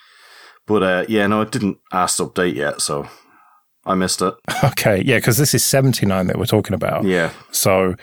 But 0.67 0.83
uh, 0.83 1.05
yeah, 1.09 1.27
no, 1.29 1.43
it 1.43 1.53
didn't 1.53 1.79
ask 1.93 2.17
to 2.17 2.27
update 2.27 2.55
yet, 2.55 2.81
so 2.81 3.09
I 3.85 3.95
missed 3.95 4.23
it. 4.23 4.35
Okay, 4.65 5.03
yeah, 5.05 5.17
because 5.17 5.39
this 5.39 5.55
is 5.55 5.65
79 5.65 6.29
that 6.29 6.39
we're 6.39 6.47
talking 6.47 6.75
about. 6.75 7.05
Yeah. 7.05 7.31
So 7.51 7.97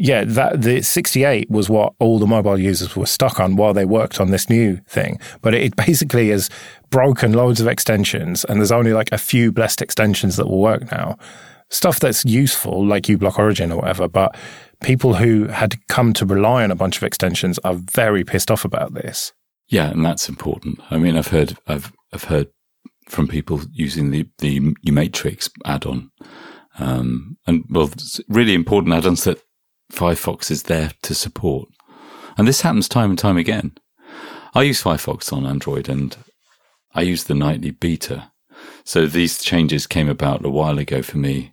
yeah, 0.00 0.24
that 0.24 0.62
the 0.62 0.80
68 0.80 1.50
was 1.50 1.68
what 1.68 1.92
all 1.98 2.18
the 2.18 2.26
mobile 2.26 2.58
users 2.58 2.96
were 2.96 3.06
stuck 3.06 3.38
on 3.38 3.56
while 3.56 3.74
they 3.74 3.84
worked 3.84 4.18
on 4.18 4.30
this 4.30 4.48
new 4.48 4.78
thing. 4.88 5.20
But 5.42 5.52
it 5.54 5.76
basically 5.76 6.30
has 6.30 6.48
broken 6.88 7.34
loads 7.34 7.60
of 7.60 7.66
extensions, 7.66 8.44
and 8.44 8.58
there's 8.58 8.72
only 8.72 8.94
like 8.94 9.12
a 9.12 9.18
few 9.18 9.52
blessed 9.52 9.82
extensions 9.82 10.36
that 10.36 10.48
will 10.48 10.60
work 10.60 10.90
now. 10.90 11.18
Stuff 11.68 12.00
that's 12.00 12.24
useful, 12.24 12.84
like 12.84 13.04
uBlock 13.04 13.38
Origin 13.38 13.70
or 13.70 13.76
whatever, 13.76 14.08
but 14.08 14.34
people 14.82 15.14
who 15.14 15.48
had 15.48 15.74
come 15.88 16.14
to 16.14 16.24
rely 16.24 16.64
on 16.64 16.70
a 16.70 16.74
bunch 16.76 16.96
of 16.96 17.02
extensions 17.02 17.58
are 17.58 17.74
very 17.74 18.24
pissed 18.24 18.50
off 18.50 18.64
about 18.64 18.94
this. 18.94 19.32
Yeah, 19.68 19.90
and 19.90 20.04
that's 20.04 20.28
important. 20.28 20.80
I 20.90 20.96
mean, 20.96 21.16
I've 21.16 21.28
heard, 21.28 21.58
I've, 21.68 21.92
I've 22.12 22.24
heard 22.24 22.48
from 23.10 23.28
people 23.28 23.60
using 23.72 24.10
the 24.10 24.28
the 24.38 24.60
uMatrix 24.86 25.50
add-on, 25.64 26.10
um, 26.78 27.36
and 27.46 27.64
well, 27.68 27.90
really 28.28 28.54
important 28.54 28.94
add-ons 28.94 29.24
that 29.24 29.42
Firefox 29.92 30.50
is 30.50 30.64
there 30.64 30.92
to 31.02 31.14
support. 31.14 31.68
And 32.38 32.46
this 32.46 32.62
happens 32.62 32.88
time 32.88 33.10
and 33.10 33.18
time 33.18 33.36
again. 33.36 33.72
I 34.54 34.62
use 34.62 34.82
Firefox 34.82 35.32
on 35.32 35.46
Android 35.46 35.88
and 35.88 36.16
I 36.94 37.02
use 37.02 37.24
the 37.24 37.34
nightly 37.34 37.70
beta. 37.70 38.30
So 38.84 39.06
these 39.06 39.42
changes 39.42 39.86
came 39.86 40.08
about 40.08 40.44
a 40.44 40.50
while 40.50 40.78
ago 40.78 41.02
for 41.02 41.18
me. 41.18 41.52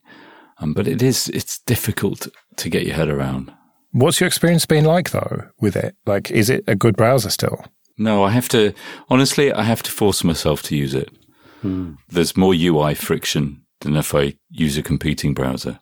Um, 0.59 0.73
but 0.73 0.87
it 0.87 1.01
is, 1.01 1.29
it's 1.29 1.59
difficult 1.59 2.27
to 2.55 2.69
get 2.69 2.85
your 2.85 2.95
head 2.95 3.09
around. 3.09 3.53
What's 3.91 4.19
your 4.19 4.27
experience 4.27 4.65
been 4.65 4.85
like 4.85 5.11
though 5.11 5.43
with 5.59 5.75
it? 5.75 5.95
Like, 6.05 6.31
is 6.31 6.49
it 6.49 6.63
a 6.67 6.75
good 6.75 6.95
browser 6.95 7.29
still? 7.29 7.65
No, 7.97 8.23
I 8.23 8.31
have 8.31 8.49
to, 8.49 8.73
honestly, 9.09 9.51
I 9.51 9.63
have 9.63 9.83
to 9.83 9.91
force 9.91 10.23
myself 10.23 10.61
to 10.63 10.75
use 10.75 10.93
it. 10.93 11.09
There's 12.09 12.37
more 12.37 12.53
UI 12.53 12.93
friction 12.95 13.63
than 13.81 13.95
if 13.95 14.13
I 14.13 14.35
use 14.49 14.77
a 14.77 14.83
competing 14.83 15.33
browser. 15.33 15.79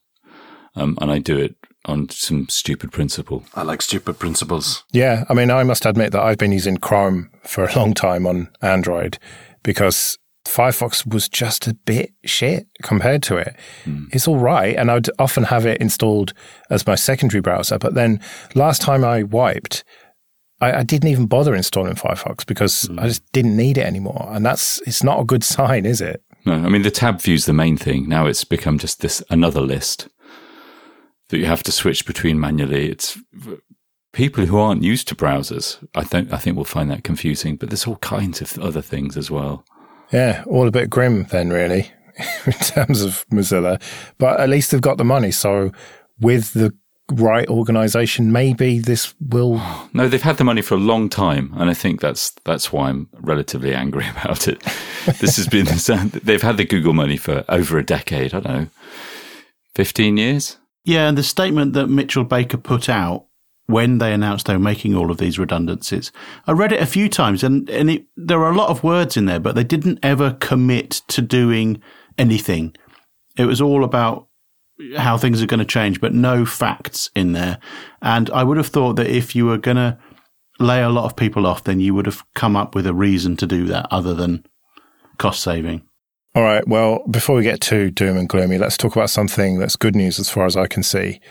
Um, 0.76 0.98
and 1.02 1.12
I 1.12 1.20
do 1.20 1.38
it 1.38 1.56
on 1.86 2.10
some 2.10 2.50
stupid 2.50 2.92
principle. 2.92 3.46
I 3.54 3.62
like 3.62 3.82
stupid 3.82 4.20
principles. 4.20 4.84
Yeah, 4.92 5.24
I 5.30 5.34
mean, 5.34 5.52
I 5.52 5.64
must 5.64 5.86
admit 5.86 6.12
that 6.12 6.22
I've 6.22 6.38
been 6.38 6.52
using 6.52 6.78
Chrome 6.78 7.30
for 7.44 7.64
a 7.66 7.76
long 7.76 7.94
time 7.94 8.28
on 8.28 8.50
Android 8.62 9.18
because 9.64 10.18
Firefox 10.46 11.06
was 11.12 11.28
just 11.30 11.68
a 11.68 11.74
bit 11.74 12.14
shit 12.24 12.68
compared 12.84 13.24
to 13.24 13.38
it. 13.38 13.56
It's 14.12 14.28
all 14.28 14.38
right. 14.38 14.76
And 14.76 14.92
I'd 14.92 15.10
often 15.18 15.46
have 15.46 15.66
it 15.66 15.82
installed 15.82 16.34
as 16.70 16.86
my 16.86 16.96
secondary 16.96 17.42
browser. 17.42 17.78
But 17.78 17.96
then 17.96 18.20
last 18.54 18.82
time 18.82 19.04
I 19.04 19.24
wiped, 19.24 19.84
I, 20.62 20.80
I 20.80 20.84
didn't 20.84 21.10
even 21.10 21.26
bother 21.26 21.56
installing 21.56 21.96
Firefox 21.96 22.46
because 22.46 22.84
hmm. 22.84 23.00
I 23.00 23.08
just 23.08 23.30
didn't 23.32 23.58
need 23.58 23.78
it 23.78 23.86
anymore. 23.86 24.30
And 24.32 24.46
that's, 24.46 24.82
it's 24.88 25.04
not 25.04 25.20
a 25.20 25.26
good 25.26 25.44
sign, 25.56 25.86
is 25.86 26.02
it? 26.02 26.22
No, 26.46 26.54
I 26.54 26.70
mean 26.70 26.84
the 26.84 26.92
tab 26.92 27.22
view's 27.22 27.46
the 27.46 27.54
main 27.54 27.76
thing. 27.76 28.08
Now 28.08 28.28
it's 28.28 28.44
become 28.44 28.78
just 28.78 29.02
this 29.02 29.24
another 29.30 29.62
list 29.62 30.08
that 31.30 31.40
you 31.40 31.46
have 31.46 31.64
to 31.64 31.72
switch 31.72 32.06
between 32.06 32.40
manually. 32.40 32.90
It's 32.90 33.18
people 34.14 34.46
who 34.46 34.58
aren't 34.58 34.84
used 34.84 35.08
to 35.08 35.16
browsers. 35.16 35.86
I 35.96 36.04
think 36.04 36.32
I 36.32 36.38
think 36.38 36.56
will 36.56 36.64
find 36.64 36.92
that 36.92 37.04
confusing. 37.04 37.58
But 37.58 37.70
there's 37.70 37.88
all 37.88 37.98
kinds 37.98 38.42
of 38.42 38.60
other 38.60 38.82
things 38.82 39.18
as 39.18 39.32
well. 39.32 39.66
Yeah, 40.14 40.44
all 40.46 40.68
a 40.68 40.72
bit 40.72 40.92
grim 40.92 41.24
then, 41.26 41.50
really, 41.50 41.92
in 42.46 42.54
terms 42.54 43.02
of 43.02 43.26
Mozilla. 43.30 43.82
But 44.20 44.40
at 44.40 44.50
least 44.50 44.70
they've 44.70 44.82
got 44.82 44.98
the 44.98 45.04
money. 45.04 45.32
So 45.32 45.72
with 46.20 46.54
the 46.54 46.76
right 47.12 47.48
organization, 47.48 48.32
maybe 48.32 48.80
this 48.80 49.14
will. 49.20 49.62
No, 49.94 50.10
they've 50.10 50.22
had 50.22 50.38
the 50.38 50.44
money 50.44 50.62
for 50.62 50.76
a 50.76 50.80
long 50.80 51.08
time, 51.08 51.54
and 51.56 51.70
I 51.70 51.74
think 51.74 52.02
that's 52.02 52.32
that's 52.44 52.74
why 52.74 52.90
I'm 52.90 53.08
relatively 53.14 53.74
angry 53.74 54.08
about 54.10 54.48
it. 54.48 54.62
This 55.20 55.38
has 55.38 55.48
been 55.48 55.66
they've 56.24 56.42
had 56.42 56.58
the 56.58 56.66
Google 56.66 56.94
money 56.94 57.18
for 57.18 57.46
over 57.48 57.78
a 57.78 57.86
decade. 57.86 58.34
I 58.34 58.40
don't 58.40 58.54
know, 58.54 58.68
fifteen 59.74 60.18
years. 60.18 60.58
Yeah, 60.84 61.08
and 61.08 61.18
the 61.18 61.24
statement 61.24 61.74
that 61.74 61.88
Mitchell 61.88 62.26
Baker 62.26 62.58
put 62.58 62.90
out 62.90 63.26
when 63.68 63.98
they 63.98 64.14
announced 64.14 64.46
they 64.46 64.54
were 64.54 64.60
making 64.60 64.96
all 64.96 65.10
of 65.10 65.18
these 65.18 65.40
redundancies, 65.40 66.12
I 66.46 66.52
read 66.52 66.72
it 66.72 66.82
a 66.82 66.86
few 66.86 67.10
times, 67.10 67.44
and 67.44 67.70
and 67.70 67.90
it, 67.90 68.06
there 68.18 68.42
are 68.44 68.52
a 68.52 68.58
lot 68.58 68.70
of 68.70 68.84
words 68.84 69.16
in 69.18 69.26
there, 69.26 69.40
but 69.40 69.56
they 69.56 69.64
didn't 69.64 70.00
ever 70.04 70.38
commit 70.40 70.92
to 71.08 71.22
doing 71.22 71.82
anything. 72.18 72.76
It 73.38 73.46
was 73.46 73.62
all 73.62 73.84
about 73.84 74.28
how 74.98 75.18
things 75.18 75.42
are 75.42 75.48
going 75.48 75.60
to 75.60 75.66
change, 75.66 76.02
but 76.02 76.14
no 76.14 76.46
facts 76.46 77.10
in 77.16 77.32
there. 77.32 77.60
And 78.02 78.30
I 78.32 78.44
would 78.44 78.58
have 78.58 78.68
thought 78.68 78.96
that 78.98 79.08
if 79.08 79.36
you 79.36 79.46
were 79.46 79.58
going 79.58 79.78
to 79.78 79.98
lay 80.60 80.82
a 80.82 80.90
lot 80.90 81.06
of 81.06 81.16
people 81.16 81.46
off, 81.46 81.64
then 81.64 81.80
you 81.80 81.94
would 81.94 82.06
have 82.06 82.24
come 82.34 82.56
up 82.56 82.76
with 82.76 82.86
a 82.88 82.94
reason 82.94 83.38
to 83.38 83.48
do 83.48 83.66
that 83.66 83.88
other 83.92 84.14
than 84.14 84.46
cost 85.18 85.42
saving. 85.42 85.84
All 86.34 86.44
right. 86.44 86.68
Well, 86.68 87.04
before 87.10 87.38
we 87.38 87.44
get 87.44 87.62
too 87.62 87.90
doom 87.90 88.18
and 88.18 88.28
gloomy, 88.28 88.58
let's 88.58 88.78
talk 88.78 88.96
about 88.96 89.10
something 89.10 89.58
that's 89.58 89.78
good 89.78 89.96
news 89.96 90.20
as 90.20 90.30
far 90.30 90.46
as 90.46 90.58
I 90.58 90.68
can 90.68 90.84
see. 90.84 91.22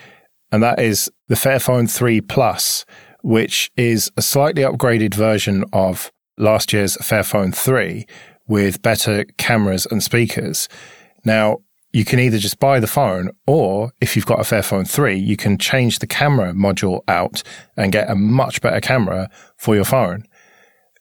And 0.50 0.62
that 0.62 0.78
is 0.78 1.10
the 1.28 1.34
Fairphone 1.34 1.90
3 1.90 2.22
Plus, 2.22 2.86
which 3.22 3.70
is 3.76 4.10
a 4.16 4.22
slightly 4.22 4.62
upgraded 4.62 5.14
version 5.14 5.64
of 5.72 6.10
last 6.38 6.72
year's 6.72 6.96
Fairphone 6.98 7.54
3 7.54 8.06
with 8.46 8.80
better 8.82 9.24
cameras 9.36 9.86
and 9.90 10.02
speakers. 10.02 10.68
Now, 11.24 11.58
you 11.94 12.04
can 12.04 12.18
either 12.18 12.38
just 12.38 12.58
buy 12.58 12.80
the 12.80 12.88
phone, 12.88 13.30
or 13.46 13.92
if 14.00 14.16
you've 14.16 14.26
got 14.26 14.40
a 14.40 14.42
Fairphone 14.42 14.86
3, 14.86 15.16
you 15.16 15.36
can 15.36 15.56
change 15.56 16.00
the 16.00 16.08
camera 16.08 16.52
module 16.52 17.02
out 17.06 17.44
and 17.76 17.92
get 17.92 18.10
a 18.10 18.16
much 18.16 18.60
better 18.60 18.80
camera 18.80 19.30
for 19.56 19.76
your 19.76 19.84
phone. 19.84 20.24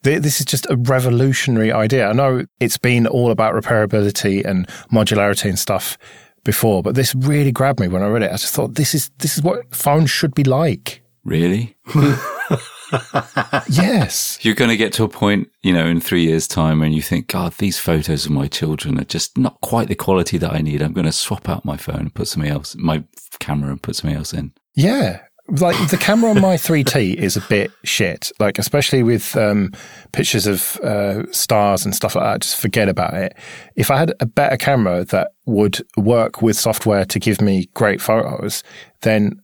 This 0.04 0.40
is 0.40 0.46
just 0.46 0.70
a 0.70 0.76
revolutionary 0.76 1.72
idea. 1.72 2.08
I 2.08 2.14
know 2.14 2.46
it's 2.60 2.78
been 2.78 3.08
all 3.08 3.32
about 3.32 3.56
repairability 3.56 4.46
and 4.46 4.68
modularity 4.92 5.50
and 5.50 5.58
stuff 5.58 5.98
before, 6.44 6.84
but 6.84 6.94
this 6.94 7.16
really 7.16 7.52
grabbed 7.52 7.80
me 7.80 7.88
when 7.88 8.04
I 8.04 8.08
read 8.08 8.22
it. 8.22 8.32
I 8.32 8.38
just 8.38 8.54
thought 8.54 8.76
this 8.76 8.94
is 8.94 9.10
this 9.18 9.36
is 9.36 9.42
what 9.42 9.74
phones 9.74 10.12
should 10.12 10.36
be 10.36 10.44
like. 10.44 11.02
Really? 11.24 11.76
yes. 13.70 14.40
You're 14.42 14.56
going 14.56 14.70
to 14.70 14.78
get 14.78 14.94
to 14.94 15.04
a 15.04 15.10
point, 15.10 15.50
you 15.62 15.74
know, 15.74 15.86
in 15.86 16.00
three 16.00 16.24
years' 16.24 16.48
time 16.48 16.80
when 16.80 16.94
you 16.94 17.02
think, 17.02 17.28
God, 17.28 17.54
these 17.54 17.80
photos 17.80 18.26
of 18.26 18.32
my 18.32 18.48
children 18.48 19.00
are 19.00 19.06
just 19.06 19.38
not 19.38 19.60
quite 19.62 19.88
the 19.88 19.96
quality 19.96 20.38
that 20.38 20.54
I 20.54 20.60
need. 20.60 20.82
I'm 20.82 20.94
going 20.94 21.06
to 21.06 21.12
swap 21.12 21.50
out 21.50 21.66
my 21.66 21.78
phone 21.78 22.00
and 22.00 22.14
put 22.14 22.28
something 22.28 22.52
else, 22.52 22.76
my 22.76 23.04
camera 23.40 23.72
and 23.72 23.82
put 23.82 23.96
something 23.96 24.18
else 24.18 24.34
in. 24.34 24.54
Yeah. 24.76 25.22
Like 25.50 25.90
the 25.90 25.98
camera 25.98 26.30
on 26.30 26.40
my 26.40 26.56
3T 26.56 27.16
is 27.16 27.36
a 27.36 27.42
bit 27.42 27.72
shit. 27.84 28.32
Like, 28.40 28.58
especially 28.58 29.04
with 29.04 29.36
um, 29.36 29.74
pictures 30.14 30.48
of 30.48 30.78
uh, 30.78 31.30
stars 31.32 31.84
and 31.84 31.94
stuff 31.94 32.16
like 32.16 32.24
that, 32.24 32.42
just 32.42 32.56
forget 32.56 32.88
about 32.88 33.14
it. 33.14 33.36
If 33.76 33.92
I 33.92 33.98
had 33.98 34.14
a 34.22 34.26
better 34.26 34.56
camera 34.56 35.04
that 35.06 35.32
would 35.46 35.86
work 35.98 36.42
with 36.42 36.56
software 36.56 37.04
to 37.06 37.20
give 37.20 37.42
me 37.42 37.70
great 37.74 38.00
photos, 38.00 38.64
then 39.02 39.43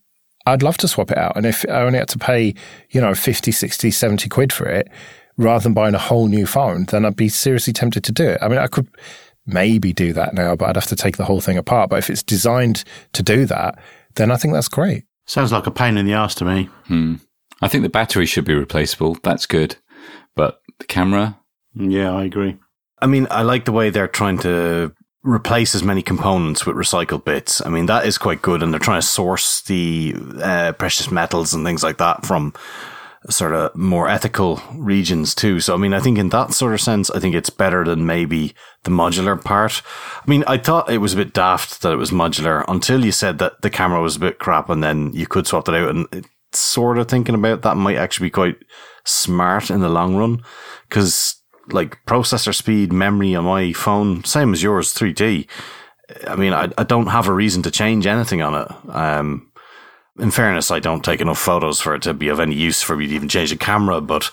I'd 0.50 0.64
love 0.64 0.78
to 0.78 0.88
swap 0.88 1.12
it 1.12 1.18
out. 1.18 1.36
And 1.36 1.46
if 1.46 1.66
I 1.70 1.82
only 1.82 2.00
had 2.00 2.10
to 2.10 2.18
pay, 2.18 2.54
you 2.90 3.02
know, 3.02 3.14
50, 3.14 3.52
60, 3.52 3.92
70 3.92 4.30
quid 4.30 4.52
for 4.52 4.68
it 4.68 4.90
rather 5.38 5.64
than 5.64 5.74
buying 5.74 5.96
a 5.96 6.00
whole 6.00 6.28
new 6.28 6.46
phone, 6.46 6.86
then 6.86 7.06
I'd 7.06 7.16
be 7.16 7.30
seriously 7.30 7.74
tempted 7.74 8.04
to 8.04 8.12
do 8.12 8.28
it. 8.28 8.40
I 8.42 8.48
mean, 8.48 8.60
I 8.60 8.68
could 8.68 8.88
maybe 9.46 9.94
do 9.94 10.14
that 10.14 10.34
now, 10.34 10.56
but 10.56 10.70
I'd 10.70 10.76
have 10.76 10.88
to 10.88 10.96
take 10.96 11.18
the 11.18 11.26
whole 11.26 11.42
thing 11.42 11.58
apart. 11.58 11.90
But 11.90 12.00
if 12.00 12.10
it's 12.10 12.24
designed 12.24 12.84
to 13.14 13.24
do 13.24 13.46
that, 13.46 13.80
then 14.16 14.32
I 14.32 14.38
think 14.38 14.54
that's 14.54 14.68
great. 14.68 15.06
Sounds 15.26 15.52
like 15.52 15.68
a 15.68 15.72
pain 15.72 15.98
in 15.98 16.06
the 16.06 16.14
ass 16.14 16.36
to 16.36 16.46
me. 16.46 16.66
Hmm. 16.86 17.16
I 17.62 17.68
think 17.68 17.84
the 17.84 17.90
battery 17.90 18.26
should 18.26 18.46
be 18.46 18.56
replaceable. 18.56 19.18
That's 19.22 19.46
good. 19.46 19.76
But 20.36 20.62
the 20.80 20.86
camera? 20.86 21.40
Yeah, 21.76 22.14
I 22.14 22.24
agree. 22.24 22.58
I 23.02 23.08
mean, 23.08 23.28
I 23.30 23.44
like 23.44 23.66
the 23.66 23.72
way 23.72 23.90
they're 23.90 24.08
trying 24.08 24.40
to 24.40 24.94
replace 25.24 25.76
as 25.76 25.84
many 25.84 26.02
components 26.02 26.66
with 26.66 26.76
recycled 26.76 27.26
bits. 27.26 27.66
I 27.66 27.70
mean, 27.70 27.88
that 27.88 28.06
is 28.06 28.18
quite 28.18 28.42
good. 28.42 28.64
And 28.64 28.72
they're 28.72 28.80
trying 28.80 29.02
to 29.02 29.08
source 29.08 29.62
the 29.62 30.16
uh, 30.42 30.72
precious 30.74 31.12
metals 31.12 31.54
and 31.54 31.66
things 31.66 31.84
like 31.84 31.98
that 31.98 32.26
from 32.26 32.54
sort 33.30 33.54
of 33.54 33.76
more 33.76 34.08
ethical 34.08 34.62
regions 34.74 35.36
too. 35.36 35.60
So, 35.60 35.74
I 35.74 35.78
mean, 35.78 35.94
I 35.94 36.00
think 36.00 36.18
in 36.18 36.30
that 36.30 36.54
sort 36.54 36.74
of 36.74 36.80
sense, 36.80 37.10
I 37.10 37.20
think 37.20 37.36
it's 37.36 37.50
better 37.50 37.84
than 37.84 38.06
maybe 38.06 38.54
the 38.84 38.92
modular 38.92 39.42
part. 39.44 39.82
I 40.16 40.30
mean, 40.30 40.46
I 40.48 40.58
thought 40.58 40.90
it 40.90 41.00
was 41.00 41.14
a 41.14 41.18
bit 41.18 41.34
daft 41.34 41.82
that 41.82 41.92
it 41.92 41.98
was 41.98 42.12
modular 42.12 42.64
until 42.70 43.04
you 43.04 43.12
said 43.12 43.40
that 43.40 43.62
the 43.62 43.70
camera 43.70 44.02
was 44.02 44.16
a 44.16 44.22
bit 44.22 44.40
crap 44.40 44.70
and 44.70 44.82
then 44.82 45.12
you 45.14 45.28
could 45.28 45.48
swap 45.48 45.68
it 45.68 45.76
out 45.76 45.90
and 45.90 46.26
sort 46.54 46.98
of 46.98 47.08
thinking 47.08 47.36
about 47.36 47.62
that 47.62 47.76
might 47.76 47.98
actually 47.98 48.28
be 48.28 48.32
quite 48.32 48.58
smart 49.06 49.70
in 49.70 49.82
the 49.82 49.90
long 49.90 50.16
run 50.16 50.42
because 50.88 51.29
like 51.74 52.04
processor 52.06 52.54
speed, 52.54 52.92
memory 52.92 53.36
on 53.36 53.46
my 53.46 53.74
phone, 53.74 54.24
same 54.24 54.54
as 54.54 54.64
yours, 54.64 54.94
3T. 54.94 55.48
I 56.28 56.36
mean, 56.36 56.54
I, 56.54 56.70
I 56.78 56.84
don't 56.84 57.08
have 57.08 57.28
a 57.28 57.34
reason 57.34 57.62
to 57.64 57.72
change 57.72 58.08
anything 58.08 58.42
on 58.42 58.56
it. 58.56 58.96
Um, 58.96 59.52
in 60.20 60.32
fairness, 60.32 60.72
I 60.72 60.80
don't 60.80 61.04
take 61.04 61.22
enough 61.22 61.40
photos 61.40 61.80
for 61.80 61.96
it 61.96 62.02
to 62.04 62.14
be 62.14 62.30
of 62.30 62.40
any 62.40 62.56
use 62.56 62.82
for 62.82 62.98
me 62.98 63.08
to 63.08 63.14
even 63.14 63.30
change 63.30 63.52
the 63.52 63.58
camera, 63.58 64.02
but 64.02 64.32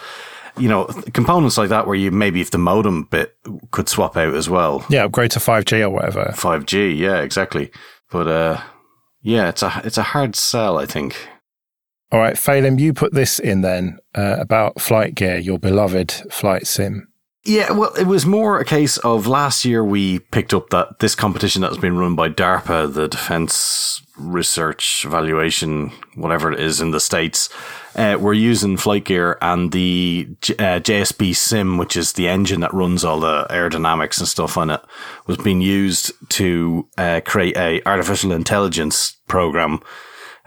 you 0.59 0.69
know, 0.69 0.87
components 1.13 1.59
like 1.59 1.69
that 1.69 1.87
where 1.87 1.97
you 1.97 2.11
maybe 2.11 2.41
if 2.41 2.51
the 2.51 2.59
modem 2.59 3.05
bit 3.05 3.37
could 3.73 3.89
swap 3.89 4.17
out 4.17 4.35
as 4.35 4.49
well. 4.49 4.85
Yeah, 4.89 5.05
upgrade 5.05 5.33
to 5.33 5.39
5G 5.39 5.83
or 5.83 5.91
whatever. 5.91 6.33
5G, 6.35 6.97
yeah, 6.97 7.21
exactly. 7.21 7.71
But 8.11 8.27
uh 8.27 8.63
yeah, 9.23 9.49
it's 9.49 9.63
a 9.63 9.83
it's 9.85 9.99
a 9.99 10.03
hard 10.03 10.37
sell, 10.37 10.79
I 10.79 10.87
think. 10.87 11.29
All 12.13 12.21
right, 12.21 12.37
Phelim, 12.37 12.79
you 12.79 12.93
put 12.93 13.13
this 13.13 13.41
in 13.41 13.63
then 13.63 13.99
uh, 14.15 14.37
about 14.39 14.77
FlightGear, 14.77 15.45
your 15.45 15.59
beloved 15.59 16.13
flight 16.31 16.67
sim. 16.67 17.09
Yeah, 17.47 17.71
well, 17.71 17.95
it 17.95 18.09
was 18.09 18.27
more 18.27 18.59
a 18.59 18.65
case 18.65 18.99
of 18.99 19.29
last 19.29 19.65
year 19.65 19.85
we 19.85 20.19
picked 20.19 20.53
up 20.53 20.71
that 20.71 20.99
this 20.99 21.15
competition 21.15 21.63
that's 21.63 21.79
been 21.79 21.97
run 21.97 22.17
by 22.17 22.29
DARPA, 22.29 22.93
the 22.93 23.07
Defense 23.07 24.03
Research 24.17 25.05
Evaluation, 25.05 25.93
whatever 26.17 26.51
it 26.51 26.59
is 26.59 26.81
in 26.81 26.91
the 26.91 26.99
States. 26.99 27.49
Uh, 27.95 28.19
we're 28.21 28.33
using 28.33 28.77
FlightGear 28.77 29.37
and 29.41 29.71
the 29.71 30.27
uh, 30.59 30.81
JSBSim, 30.81 31.79
which 31.79 31.97
is 31.97 32.15
the 32.15 32.27
engine 32.27 32.63
that 32.63 32.75
runs 32.75 33.05
all 33.05 33.21
the 33.21 33.47
aerodynamics 33.49 34.19
and 34.19 34.27
stuff 34.27 34.59
on 34.59 34.69
it, 34.69 34.81
was 35.29 35.37
being 35.37 35.61
used 35.61 36.11
to 36.31 36.89
uh, 36.99 37.21
create 37.25 37.57
a 37.57 37.81
artificial 37.87 38.33
intelligence 38.33 39.19
program 39.29 39.81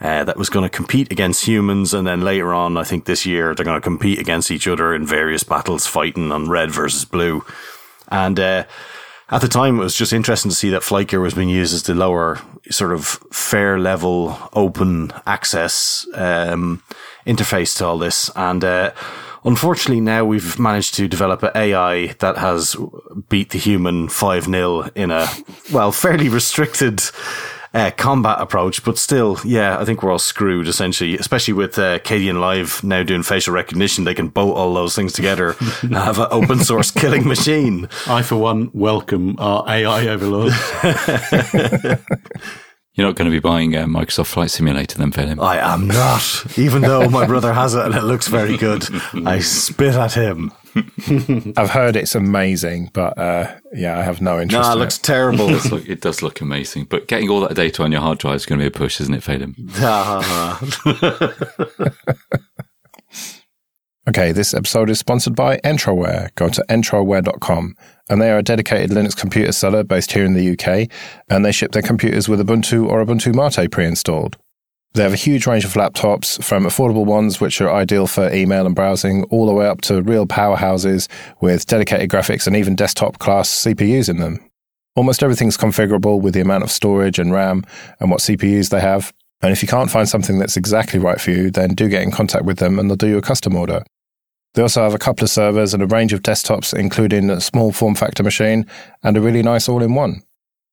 uh, 0.02 0.24
that 0.24 0.38
was 0.38 0.50
going 0.50 0.64
to 0.64 0.76
compete 0.76 1.12
against 1.12 1.46
humans. 1.46 1.94
And 1.94 2.08
then 2.08 2.22
later 2.22 2.54
on, 2.54 2.78
I 2.78 2.84
think 2.84 3.06
this 3.06 3.26
year, 3.26 3.54
they're 3.54 3.66
going 3.66 3.80
to 3.80 3.82
compete 3.82 4.20
against 4.20 4.52
each 4.52 4.68
other 4.68 4.94
in 4.94 5.06
various 5.06 5.44
battles, 5.44 5.86
fighting 5.86 6.32
on 6.32 6.50
red 6.50 6.72
versus 6.72 7.06
blue. 7.06 7.46
And 8.08 8.40
uh, 8.40 8.66
at 9.30 9.42
the 9.42 9.48
time, 9.48 9.80
it 9.80 9.84
was 9.84 9.96
just 9.96 10.14
interesting 10.14 10.50
to 10.50 10.56
see 10.56 10.70
that 10.70 10.82
FlightGear 10.82 11.22
was 11.22 11.34
being 11.34 11.50
used 11.50 11.74
as 11.74 11.84
the 11.84 11.94
lower, 11.94 12.40
sort 12.72 12.94
of 12.94 13.06
fair 13.32 13.78
level, 13.78 14.38
open 14.54 15.12
access 15.28 16.08
um, 16.16 16.82
interface 17.28 17.78
to 17.78 17.86
all 17.86 17.98
this. 17.98 18.32
And 18.36 18.64
uh, 18.64 18.92
unfortunately, 19.44 20.02
now 20.02 20.26
we've 20.26 20.58
managed 20.58 20.96
to 20.96 21.08
develop 21.08 21.44
an 21.44 21.52
AI 21.54 22.08
that 22.20 22.38
has 22.38 22.76
beat 23.28 23.52
the 23.52 23.60
human 23.60 24.10
5 24.10 24.46
0 24.46 24.90
in 24.96 25.12
a, 25.12 25.28
well, 25.72 25.92
fairly 25.92 26.30
restricted 26.30 27.02
uh, 27.74 27.92
combat 27.92 28.40
approach, 28.40 28.84
but 28.84 28.98
still, 28.98 29.38
yeah, 29.46 29.80
I 29.80 29.86
think 29.86 30.02
we're 30.02 30.12
all 30.12 30.20
screwed 30.20 30.68
essentially, 30.68 31.18
especially 31.18 31.54
with 31.54 31.78
uh, 31.78 32.00
Live 32.10 32.84
now 32.84 33.04
doing 33.04 33.24
facial 33.24 33.54
recognition. 33.54 34.04
They 34.04 34.14
can 34.14 34.30
bolt 34.30 34.58
all 34.58 34.74
those 34.74 34.96
things 34.96 35.14
together 35.14 35.56
and 35.82 35.96
have 35.96 36.20
an 36.20 36.28
open 36.32 36.60
source 36.60 36.92
killing 36.92 37.28
machine. 37.28 37.88
I, 38.08 38.22
for 38.22 38.38
one, 38.38 38.72
welcome 38.74 39.36
our 39.40 39.64
AI 39.68 40.08
overlords. 40.08 40.56
You're 43.00 43.08
not 43.08 43.16
going 43.16 43.32
to 43.32 43.36
be 43.36 43.40
buying 43.40 43.76
a 43.76 43.86
Microsoft 43.86 44.26
Flight 44.26 44.52
Simulator 44.52 44.98
then, 44.98 45.12
Phelim? 45.12 45.42
I 45.42 45.58
am 45.58 45.88
not, 45.88 46.58
even 46.58 46.82
though 46.82 47.08
my 47.08 47.26
brother 47.26 47.54
has 47.54 47.74
it 47.74 47.86
and 47.86 47.96
it 47.96 48.04
looks 48.04 48.28
very 48.28 48.58
good. 48.58 48.84
I 49.26 49.40
spit 49.40 49.96
at 49.96 50.14
him. 50.14 50.52
I've 51.58 51.72
heard 51.72 51.96
it's 51.96 52.16
amazing, 52.16 52.92
but 52.94 53.18
uh, 53.18 53.56
yeah, 53.74 53.98
I 53.98 54.04
have 54.04 54.22
no 54.22 54.40
interest. 54.40 54.64
No, 54.64 54.70
it 54.70 54.74
in 54.74 54.80
looks 54.80 54.98
it. 54.98 55.04
terrible. 55.04 55.50
It 55.50 55.54
does, 55.54 55.72
look, 55.72 55.90
it 55.90 56.02
does 56.02 56.22
look 56.22 56.42
amazing, 56.42 56.86
but 56.86 57.08
getting 57.08 57.30
all 57.30 57.42
that 57.42 57.56
data 57.56 57.84
on 57.84 57.92
your 57.92 58.02
hard 58.02 58.20
drive 58.20 58.36
is 58.36 58.46
going 58.46 58.60
to 58.60 58.64
be 58.64 58.68
a 58.68 58.72
push, 58.72 59.02
isn't 59.02 59.14
it, 59.14 59.24
Phelim? 59.24 59.56
Okay, 64.08 64.32
this 64.32 64.56
episode 64.56 64.90
is 64.90 64.98
sponsored 64.98 65.36
by 65.36 65.58
Entroware. 65.58 66.34
Go 66.34 66.50
to 66.50 66.66
entroware.com, 66.68 67.76
and 68.10 68.20
they 68.20 68.32
are 68.32 68.40
a 68.40 68.44
dedicated 68.44 68.90
Linux 68.90 69.16
computer 69.16 69.52
seller 69.52 69.84
based 69.84 70.14
here 70.14 70.26
in 70.26 70.34
the 70.34 70.54
UK, 70.54 70.90
and 71.30 71.46
they 71.46 71.52
ship 71.52 71.74
their 71.74 71.84
computers 71.84 72.28
with 72.28 72.40
Ubuntu 72.40 72.90
or 72.90 73.06
Ubuntu 73.06 73.36
Mate 73.36 73.70
pre-installed. 73.70 74.36
They 74.94 75.04
have 75.04 75.14
a 75.14 75.18
huge 75.18 75.46
range 75.46 75.66
of 75.66 75.74
laptops, 75.74 76.44
from 76.44 76.66
affordable 76.66 77.06
ones 77.06 77.40
which 77.40 77.62
are 77.62 77.72
ideal 77.72 78.08
for 78.08 78.34
email 78.34 78.66
and 78.66 78.76
browsing, 78.76 79.24
all 79.26 79.46
the 79.46 79.54
way 79.54 79.68
up 79.68 79.82
to 79.82 80.02
real 80.02 80.26
powerhouses 80.26 81.08
with 81.42 81.68
dedicated 81.68 82.10
graphics 82.10 82.48
and 82.48 82.56
even 82.56 82.76
desktop 82.76 83.20
class 83.20 83.50
CPUs 83.50 84.10
in 84.10 84.18
them. 84.18 84.40
Almost 84.96 85.22
everything's 85.22 85.58
configurable 85.58 86.20
with 86.20 86.34
the 86.34 86.42
amount 86.42 86.64
of 86.64 86.72
storage 86.72 87.20
and 87.20 87.32
RAM 87.32 87.64
and 88.00 88.10
what 88.10 88.20
CPUs 88.20 88.70
they 88.70 88.82
have. 88.82 89.14
And 89.42 89.52
if 89.52 89.62
you 89.62 89.68
can't 89.68 89.92
find 89.92 90.10
something 90.10 90.40
that's 90.40 90.58
exactly 90.58 91.00
right 91.00 91.22
for 91.22 91.32
you, 91.32 91.52
then 91.52 91.76
do 91.76 91.88
get 91.88 92.02
in 92.02 92.12
contact 92.12 92.44
with 92.44 92.58
them 92.58 92.80
and 92.80 92.90
they'll 92.90 92.98
do 92.98 93.08
you 93.08 93.18
a 93.18 93.22
custom 93.22 93.56
order. 93.56 93.84
They 94.56 94.64
also 94.64 94.82
have 94.82 94.96
a 94.96 95.00
couple 95.00 95.24
of 95.24 95.30
servers 95.30 95.74
and 95.74 95.84
a 95.84 95.88
range 95.88 96.12
of 96.12 96.24
desktops, 96.24 96.78
including 96.78 97.30
a 97.30 97.40
small 97.40 97.72
form 97.72 97.94
factor 97.96 98.24
machine 98.24 98.66
and 99.04 99.16
a 99.16 99.22
really 99.22 99.44
nice 99.44 99.70
all 99.70 99.84
in 99.84 99.94
one. 99.94 100.24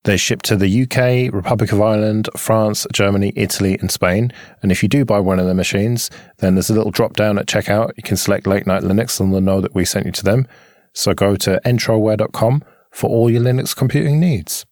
They 0.03 0.17
ship 0.17 0.41
to 0.43 0.55
the 0.55 0.83
UK, 0.83 1.33
Republic 1.33 1.71
of 1.71 1.81
Ireland, 1.81 2.29
France, 2.37 2.87
Germany, 2.93 3.33
Italy, 3.35 3.77
and 3.79 3.91
Spain. 3.91 4.31
And 4.61 4.71
if 4.71 4.81
you 4.81 4.89
do 4.89 5.03
buy 5.03 5.19
one 5.19 5.39
of 5.39 5.45
their 5.45 5.53
machines, 5.53 6.09
then 6.37 6.55
there's 6.55 6.69
a 6.69 6.73
little 6.73 6.91
drop 6.91 7.13
down 7.13 7.37
at 7.37 7.45
checkout. 7.45 7.91
You 7.97 8.03
can 8.03 8.15
select 8.17 8.47
Late 8.47 8.65
Night 8.65 8.83
Linux 8.83 9.19
and 9.19 9.33
they'll 9.33 9.41
know 9.41 9.59
that 9.59 9.75
we 9.75 9.85
sent 9.85 10.05
you 10.05 10.11
to 10.13 10.23
them. 10.23 10.47
So 10.93 11.13
go 11.13 11.35
to 11.37 11.59
entroware.com 11.65 12.63
for 12.91 13.09
all 13.09 13.29
your 13.29 13.41
Linux 13.41 13.75
computing 13.75 14.19
needs. 14.19 14.65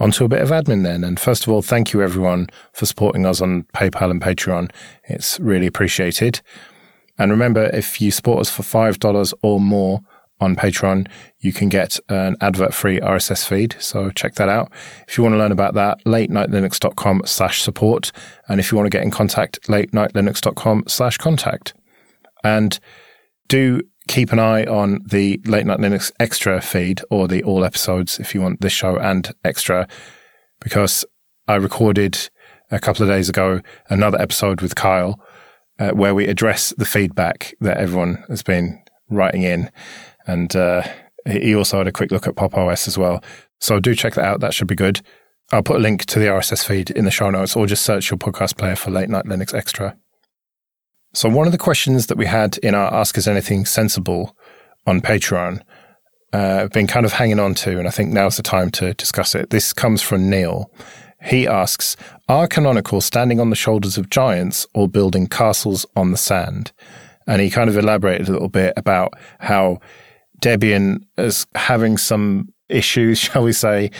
On 0.00 0.10
to 0.12 0.24
a 0.24 0.28
bit 0.28 0.40
of 0.40 0.50
admin 0.50 0.84
then. 0.84 1.04
And 1.04 1.18
first 1.18 1.46
of 1.46 1.52
all, 1.52 1.60
thank 1.60 1.92
you 1.92 2.02
everyone 2.02 2.48
for 2.72 2.86
supporting 2.86 3.26
us 3.26 3.40
on 3.40 3.64
PayPal 3.74 4.10
and 4.10 4.22
Patreon. 4.22 4.70
It's 5.04 5.38
really 5.40 5.66
appreciated. 5.66 6.40
And 7.18 7.32
remember, 7.32 7.64
if 7.72 8.00
you 8.00 8.12
support 8.12 8.40
us 8.40 8.50
for 8.50 8.62
$5 8.62 9.34
or 9.42 9.60
more 9.60 10.00
on 10.40 10.56
Patreon, 10.56 11.08
you 11.40 11.52
can 11.52 11.68
get 11.68 11.98
an 12.08 12.36
advert 12.40 12.74
free 12.74 13.00
RSS 13.00 13.46
feed. 13.46 13.76
So 13.78 14.10
check 14.10 14.34
that 14.34 14.48
out. 14.48 14.70
If 15.06 15.16
you 15.16 15.24
want 15.24 15.34
to 15.34 15.38
learn 15.38 15.52
about 15.52 15.74
that, 15.74 16.04
latenightlinux.com 16.04 17.22
slash 17.24 17.62
support. 17.62 18.12
And 18.48 18.60
if 18.60 18.70
you 18.70 18.76
want 18.76 18.86
to 18.86 18.96
get 18.96 19.02
in 19.02 19.10
contact, 19.10 19.62
latenightlinux.com 19.62 20.84
slash 20.86 21.18
contact. 21.18 21.74
And 22.44 22.78
do 23.48 23.82
keep 24.06 24.32
an 24.32 24.38
eye 24.38 24.64
on 24.64 25.00
the 25.06 25.40
Late 25.44 25.66
Night 25.66 25.78
Linux 25.78 26.10
extra 26.18 26.60
feed 26.60 27.02
or 27.10 27.28
the 27.28 27.42
all 27.42 27.64
episodes 27.64 28.18
if 28.18 28.34
you 28.34 28.40
want 28.40 28.60
this 28.60 28.72
show 28.72 28.96
and 28.96 29.32
extra, 29.44 29.86
because 30.60 31.04
I 31.46 31.56
recorded 31.56 32.30
a 32.70 32.78
couple 32.78 33.02
of 33.02 33.08
days 33.08 33.28
ago 33.28 33.60
another 33.88 34.20
episode 34.20 34.60
with 34.60 34.74
Kyle 34.74 35.20
uh, 35.78 35.90
where 35.90 36.14
we 36.14 36.26
address 36.26 36.74
the 36.76 36.84
feedback 36.84 37.54
that 37.60 37.76
everyone 37.76 38.24
has 38.28 38.42
been 38.42 38.82
writing 39.08 39.42
in. 39.42 39.70
And 40.28 40.54
uh, 40.54 40.82
he 41.26 41.54
also 41.56 41.78
had 41.78 41.88
a 41.88 41.92
quick 41.92 42.12
look 42.12 42.28
at 42.28 42.36
Pop 42.36 42.56
OS 42.56 42.86
as 42.86 42.96
well. 42.96 43.24
So 43.58 43.80
do 43.80 43.94
check 43.94 44.14
that 44.14 44.24
out. 44.24 44.40
That 44.40 44.54
should 44.54 44.68
be 44.68 44.76
good. 44.76 45.00
I'll 45.50 45.62
put 45.62 45.76
a 45.76 45.80
link 45.80 46.04
to 46.06 46.18
the 46.18 46.26
RSS 46.26 46.64
feed 46.64 46.90
in 46.90 47.06
the 47.06 47.10
show 47.10 47.30
notes 47.30 47.56
or 47.56 47.66
just 47.66 47.82
search 47.82 48.10
your 48.10 48.18
podcast 48.18 48.56
player 48.56 48.76
for 48.76 48.90
Late 48.90 49.08
Night 49.08 49.24
Linux 49.24 49.54
Extra. 49.54 49.96
So, 51.14 51.28
one 51.28 51.46
of 51.46 51.52
the 51.52 51.58
questions 51.58 52.06
that 52.08 52.18
we 52.18 52.26
had 52.26 52.58
in 52.58 52.74
our 52.74 52.92
Ask 52.92 53.16
Us 53.16 53.26
Anything 53.26 53.64
Sensible 53.64 54.36
on 54.86 55.00
Patreon, 55.00 55.62
uh, 56.34 56.60
I've 56.62 56.72
been 56.72 56.86
kind 56.86 57.06
of 57.06 57.14
hanging 57.14 57.40
on 57.40 57.54
to, 57.56 57.78
and 57.78 57.88
I 57.88 57.90
think 57.90 58.12
now's 58.12 58.36
the 58.36 58.42
time 58.42 58.70
to 58.72 58.92
discuss 58.92 59.34
it. 59.34 59.48
This 59.48 59.72
comes 59.72 60.02
from 60.02 60.28
Neil. 60.28 60.70
He 61.22 61.46
asks 61.46 61.96
Are 62.28 62.46
Canonical 62.46 63.00
standing 63.00 63.40
on 63.40 63.48
the 63.48 63.56
shoulders 63.56 63.96
of 63.96 64.10
giants 64.10 64.66
or 64.74 64.86
building 64.86 65.26
castles 65.26 65.86
on 65.96 66.10
the 66.10 66.18
sand? 66.18 66.72
And 67.26 67.40
he 67.40 67.48
kind 67.48 67.70
of 67.70 67.76
elaborated 67.78 68.28
a 68.28 68.32
little 68.32 68.48
bit 68.48 68.74
about 68.76 69.14
how 69.40 69.78
Debian 70.40 71.04
is 71.16 71.46
having 71.54 71.96
some 71.96 72.52
issues, 72.68 73.18
shall 73.18 73.42
we 73.42 73.52
say, 73.52 73.90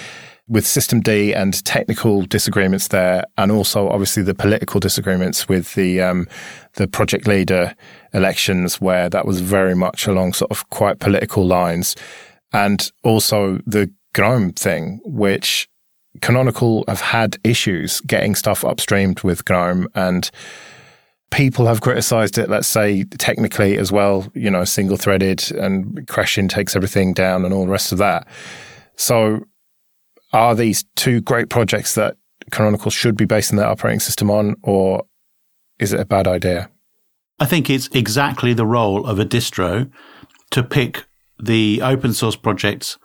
with 0.48 0.64
systemd 0.64 1.36
and 1.36 1.62
technical 1.64 2.22
disagreements 2.22 2.88
there, 2.88 3.24
and 3.36 3.52
also 3.52 3.88
obviously 3.88 4.22
the 4.22 4.34
political 4.34 4.80
disagreements 4.80 5.48
with 5.48 5.74
the 5.74 6.00
um, 6.00 6.26
the 6.74 6.88
project 6.88 7.26
leader 7.26 7.74
elections, 8.14 8.80
where 8.80 9.10
that 9.10 9.26
was 9.26 9.40
very 9.40 9.74
much 9.74 10.06
along 10.06 10.32
sort 10.32 10.50
of 10.50 10.68
quite 10.70 11.00
political 11.00 11.46
lines, 11.46 11.94
and 12.52 12.90
also 13.04 13.58
the 13.66 13.92
GNOME 14.16 14.52
thing, 14.52 15.00
which 15.04 15.68
Canonical 16.22 16.84
have 16.88 17.00
had 17.00 17.36
issues 17.44 18.00
getting 18.00 18.34
stuff 18.34 18.62
upstreamed 18.62 19.22
with 19.22 19.48
GNOME 19.48 19.86
and 19.94 20.30
people 21.30 21.66
have 21.66 21.80
criticized 21.80 22.38
it, 22.38 22.48
let's 22.48 22.68
say 22.68 23.04
technically 23.04 23.76
as 23.76 23.92
well, 23.92 24.26
you 24.34 24.50
know, 24.50 24.64
single 24.64 24.96
threaded 24.96 25.50
and 25.52 26.06
crashing 26.08 26.48
takes 26.48 26.74
everything 26.74 27.12
down 27.12 27.44
and 27.44 27.52
all 27.52 27.66
the 27.66 27.72
rest 27.72 27.92
of 27.92 27.98
that. 27.98 28.26
So 28.96 29.40
are 30.32 30.54
these 30.54 30.84
two 30.96 31.20
great 31.20 31.48
projects 31.48 31.94
that 31.94 32.16
Canonical 32.50 32.90
should 32.90 33.16
be 33.16 33.26
basing 33.26 33.58
their 33.58 33.68
operating 33.68 34.00
system 34.00 34.30
on, 34.30 34.56
or 34.62 35.04
is 35.78 35.92
it 35.92 36.00
a 36.00 36.06
bad 36.06 36.26
idea? 36.26 36.70
I 37.38 37.46
think 37.46 37.68
it's 37.68 37.88
exactly 37.92 38.54
the 38.54 38.66
role 38.66 39.06
of 39.06 39.18
a 39.18 39.24
distro 39.24 39.90
to 40.50 40.62
pick 40.62 41.04
the 41.38 41.80
open 41.82 42.14
source 42.14 42.36
projects 42.36 42.98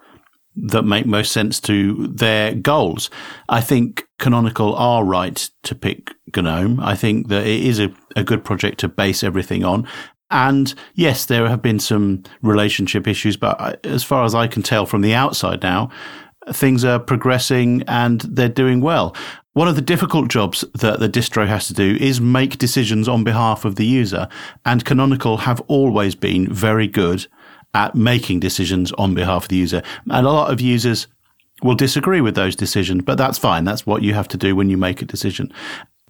that 0.55 0.83
make 0.83 1.05
most 1.05 1.31
sense 1.31 1.59
to 1.59 2.07
their 2.07 2.53
goals. 2.53 3.09
I 3.49 3.61
think 3.61 4.03
Canonical 4.19 4.75
are 4.75 5.03
right 5.03 5.49
to 5.63 5.75
pick 5.75 6.11
GNOME. 6.35 6.79
I 6.79 6.95
think 6.95 7.27
that 7.29 7.45
it 7.45 7.61
is 7.61 7.79
a, 7.79 7.93
a 8.15 8.23
good 8.23 8.43
project 8.43 8.79
to 8.79 8.87
base 8.87 9.23
everything 9.23 9.63
on. 9.63 9.87
And 10.31 10.73
yes, 10.95 11.25
there 11.25 11.47
have 11.47 11.61
been 11.61 11.79
some 11.79 12.23
relationship 12.41 13.07
issues, 13.07 13.37
but 13.37 13.85
as 13.85 14.03
far 14.03 14.25
as 14.25 14.33
I 14.33 14.47
can 14.47 14.63
tell 14.63 14.85
from 14.85 15.01
the 15.01 15.13
outside 15.13 15.61
now, 15.61 15.89
things 16.51 16.83
are 16.83 16.99
progressing 16.99 17.83
and 17.87 18.21
they're 18.21 18.49
doing 18.49 18.81
well. 18.81 19.15
One 19.53 19.67
of 19.67 19.75
the 19.75 19.81
difficult 19.81 20.29
jobs 20.29 20.65
that 20.73 20.99
the 20.99 21.07
distro 21.07 21.45
has 21.47 21.67
to 21.67 21.73
do 21.73 21.95
is 22.01 22.19
make 22.19 22.57
decisions 22.57 23.07
on 23.07 23.23
behalf 23.23 23.65
of 23.65 23.75
the 23.75 23.85
user. 23.85 24.27
And 24.65 24.83
Canonical 24.83 25.37
have 25.37 25.61
always 25.67 26.15
been 26.15 26.51
very 26.51 26.87
good 26.87 27.27
at 27.75 27.95
making 27.95 28.39
decisions 28.39 28.91
on 28.93 29.13
behalf 29.13 29.43
of 29.43 29.49
the 29.49 29.57
user. 29.57 29.83
And 30.09 30.25
a 30.25 30.31
lot 30.31 30.51
of 30.51 30.59
users 30.59 31.07
will 31.61 31.75
disagree 31.75 32.21
with 32.21 32.35
those 32.35 32.55
decisions, 32.55 33.03
but 33.03 33.17
that's 33.17 33.37
fine. 33.37 33.63
That's 33.63 33.85
what 33.85 34.01
you 34.01 34.13
have 34.15 34.27
to 34.29 34.37
do 34.37 34.55
when 34.55 34.69
you 34.69 34.77
make 34.77 35.01
a 35.01 35.05
decision. 35.05 35.53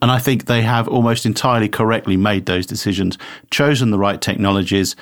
And 0.02 0.12
I 0.12 0.20
think 0.20 0.46
they 0.46 0.62
have 0.62 0.88
almost 0.88 1.26
entirely 1.26 1.70
correctly 1.70 2.18
made 2.18 2.46
those 2.46 2.66
decisions, 2.66 3.18
chosen 3.52 3.92
the 3.92 4.00
right 4.00 4.20
technologies, 4.20 4.96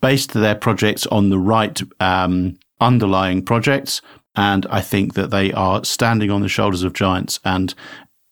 based 0.00 0.32
their 0.32 0.54
projects 0.54 1.06
on 1.06 1.30
the 1.30 1.38
right 1.38 1.80
um, 2.00 2.58
underlying 2.80 3.44
projects. 3.44 4.00
And 4.34 4.66
I 4.66 4.80
think 4.80 5.14
that 5.14 5.30
they 5.30 5.52
are 5.52 5.84
standing 5.84 6.30
on 6.30 6.42
the 6.42 6.48
shoulders 6.48 6.82
of 6.82 6.92
giants 6.92 7.40
and 7.44 7.74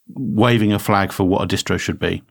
waving 0.08 0.72
a 0.72 0.78
flag 0.78 1.12
for 1.12 1.24
what 1.24 1.42
a 1.42 1.46
distro 1.46 1.78
should 1.78 1.98
be. 1.98 2.22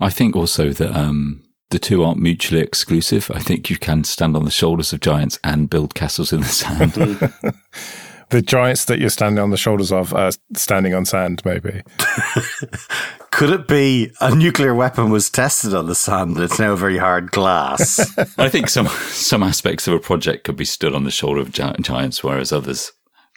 I 0.00 0.10
think 0.10 0.36
also 0.36 0.70
that 0.70 0.96
um, 0.96 1.44
the 1.70 1.78
two 1.78 2.04
aren't 2.04 2.20
mutually 2.20 2.60
exclusive. 2.60 3.30
I 3.32 3.40
think 3.40 3.70
you 3.70 3.76
can 3.76 4.04
stand 4.04 4.36
on 4.36 4.44
the 4.44 4.50
shoulders 4.50 4.92
of 4.92 5.00
giants 5.00 5.38
and 5.42 5.70
build 5.70 5.94
castles 5.94 6.32
in 6.32 6.40
the 6.40 6.46
sand. 6.46 6.92
the 8.30 8.42
giants 8.42 8.84
that 8.86 8.98
you're 8.98 9.10
standing 9.10 9.42
on 9.42 9.50
the 9.50 9.56
shoulders 9.56 9.90
of 9.90 10.14
are 10.14 10.32
standing 10.54 10.94
on 10.94 11.04
sand, 11.04 11.42
maybe. 11.44 11.82
Could 13.34 13.50
it 13.50 13.66
be 13.66 14.12
a 14.20 14.32
nuclear 14.32 14.76
weapon 14.76 15.10
was 15.10 15.28
tested 15.28 15.74
on 15.74 15.88
the 15.88 15.96
sand 15.96 16.36
and 16.36 16.44
it's 16.44 16.60
now 16.60 16.76
very 16.76 16.98
hard 16.98 17.32
glass? 17.32 18.16
I 18.38 18.48
think 18.48 18.68
some 18.68 18.86
some 18.86 19.42
aspects 19.42 19.88
of 19.88 19.94
a 19.94 19.98
project 19.98 20.44
could 20.44 20.54
be 20.54 20.64
stood 20.64 20.94
on 20.94 21.02
the 21.02 21.10
shoulder 21.10 21.40
of 21.40 21.50
giants, 21.50 22.22
whereas 22.22 22.52
others 22.52 22.92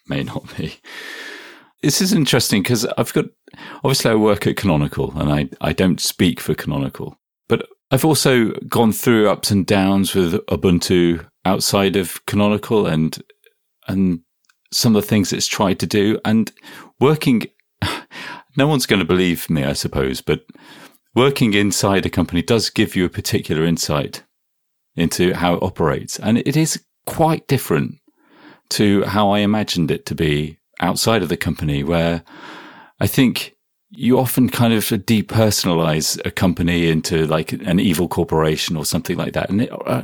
may 0.08 0.22
not 0.22 0.56
be. 0.56 0.76
This 1.82 2.00
is 2.00 2.14
interesting 2.14 2.62
because 2.62 2.86
I've 2.96 3.12
got 3.12 3.26
obviously 3.84 4.12
I 4.12 4.16
work 4.16 4.46
at 4.46 4.56
Canonical 4.56 5.18
and 5.20 5.32
I, 5.32 5.50
I 5.62 5.74
don't 5.74 6.00
speak 6.00 6.40
for 6.42 6.54
Canonical, 6.54 7.18
but 7.50 7.68
I've 7.90 8.06
also 8.06 8.52
gone 8.70 8.92
through 8.92 9.30
ups 9.30 9.50
and 9.50 9.66
downs 9.66 10.14
with 10.14 10.34
Ubuntu 10.46 11.28
outside 11.44 11.96
of 11.96 12.24
Canonical 12.28 12.86
and 12.86 13.20
and 13.88 14.20
some 14.72 14.96
of 14.96 15.02
the 15.02 15.08
things 15.08 15.34
it's 15.34 15.48
tried 15.48 15.80
to 15.80 15.88
do 15.88 16.20
and 16.24 16.52
working 17.00 17.48
no 18.58 18.68
one's 18.68 18.86
going 18.86 19.00
to 19.00 19.06
believe 19.06 19.50
me 19.50 19.64
I 19.64 19.74
suppose 19.74 20.22
but 20.22 20.46
working 21.16 21.54
inside 21.54 22.06
a 22.06 22.10
company 22.10 22.42
does 22.42 22.70
give 22.70 22.96
you 22.96 23.06
a 23.06 23.10
particular 23.10 23.64
insight 23.64 24.24
into 24.96 25.34
how 25.34 25.56
it 25.56 25.64
operates 25.64 26.20
and 26.20 26.38
it 26.40 26.58
is 26.58 26.84
quite 27.06 27.48
different 27.48 27.96
to 28.70 29.04
how 29.04 29.30
I 29.30 29.40
imagined 29.40 29.92
it 29.92 30.06
to 30.08 30.16
be 30.16 30.58
outside 30.80 31.24
of 31.24 31.30
the 31.30 31.38
company 31.38 31.84
where 31.84 32.24
I 33.00 33.08
think 33.08 33.57
you 33.92 34.20
often 34.20 34.50
kind 34.50 34.74
of 34.74 34.84
depersonalize 34.84 36.20
a 36.26 36.32
company 36.32 36.90
into 36.90 37.26
like 37.26 37.54
an 37.54 37.80
evil 37.80 38.10
corporation 38.10 38.76
or 38.76 38.84
something 38.84 39.16
like 39.16 39.34
that. 39.34 39.50
And 39.50 39.62
it, 39.62 39.72
uh, 39.88 40.04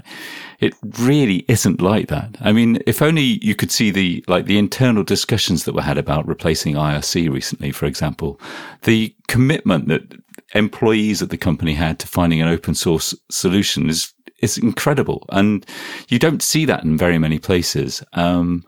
it 0.59 0.73
really 0.99 1.43
isn't 1.49 1.81
like 1.81 2.07
that. 2.07 2.37
I 2.39 2.53
mean, 2.53 2.81
if 2.87 3.01
only 3.01 3.39
you 3.43 3.55
could 3.55 3.71
see 3.71 3.91
the, 3.91 4.23
like 4.27 4.45
the 4.45 4.57
internal 4.57 5.03
discussions 5.03 5.65
that 5.65 5.75
were 5.75 5.81
had 5.81 5.97
about 5.97 6.25
replacing 6.27 6.75
IRC 6.75 7.29
recently, 7.29 7.71
for 7.71 7.85
example, 7.85 8.39
the 8.83 9.13
commitment 9.27 9.89
that 9.89 10.15
employees 10.53 11.21
at 11.21 11.29
the 11.29 11.37
company 11.37 11.73
had 11.73 11.99
to 11.99 12.07
finding 12.07 12.41
an 12.41 12.47
open 12.47 12.75
source 12.75 13.13
solution 13.29 13.89
is, 13.89 14.13
is 14.41 14.57
incredible. 14.57 15.25
And 15.29 15.65
you 16.07 16.19
don't 16.19 16.41
see 16.41 16.63
that 16.65 16.85
in 16.85 16.97
very 16.97 17.19
many 17.19 17.37
places. 17.37 18.01
Um, 18.13 18.63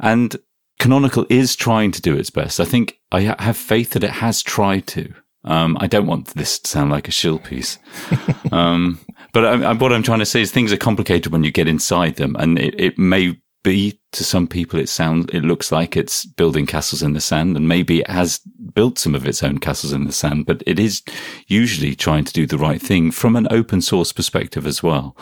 and 0.00 0.36
Canonical 0.82 1.24
is 1.30 1.54
trying 1.54 1.92
to 1.92 2.02
do 2.02 2.16
its 2.16 2.28
best. 2.28 2.58
I 2.58 2.64
think 2.64 2.98
I 3.12 3.36
have 3.38 3.56
faith 3.56 3.90
that 3.90 4.02
it 4.02 4.10
has 4.10 4.42
tried 4.42 4.88
to. 4.88 5.14
Um, 5.44 5.76
I 5.80 5.86
don't 5.86 6.08
want 6.08 6.34
this 6.34 6.58
to 6.58 6.68
sound 6.68 6.90
like 6.90 7.06
a 7.06 7.12
shill 7.12 7.38
piece. 7.38 7.78
um, 8.52 8.98
but 9.32 9.44
I, 9.44 9.70
I, 9.70 9.72
what 9.74 9.92
I'm 9.92 10.02
trying 10.02 10.18
to 10.18 10.26
say 10.26 10.40
is 10.40 10.50
things 10.50 10.72
are 10.72 10.76
complicated 10.76 11.30
when 11.30 11.44
you 11.44 11.52
get 11.52 11.68
inside 11.68 12.16
them 12.16 12.34
and 12.36 12.58
it, 12.58 12.74
it 12.80 12.98
may 12.98 13.40
be 13.62 14.00
to 14.10 14.24
some 14.24 14.48
people 14.48 14.80
it 14.80 14.88
sounds 14.88 15.26
it 15.32 15.44
looks 15.44 15.70
like 15.70 15.96
it's 15.96 16.26
building 16.26 16.66
castles 16.66 17.00
in 17.00 17.12
the 17.12 17.20
sand 17.20 17.56
and 17.56 17.68
maybe 17.68 18.00
it 18.00 18.10
has 18.10 18.40
built 18.74 18.98
some 18.98 19.14
of 19.14 19.24
its 19.24 19.40
own 19.40 19.58
castles 19.58 19.92
in 19.92 20.04
the 20.04 20.12
sand 20.12 20.46
but 20.46 20.64
it 20.66 20.80
is 20.80 21.00
usually 21.46 21.94
trying 21.94 22.24
to 22.24 22.32
do 22.32 22.44
the 22.44 22.58
right 22.58 22.82
thing 22.82 23.12
from 23.12 23.36
an 23.36 23.46
open 23.52 23.80
source 23.80 24.12
perspective 24.12 24.66
as 24.66 24.82
well 24.82 25.16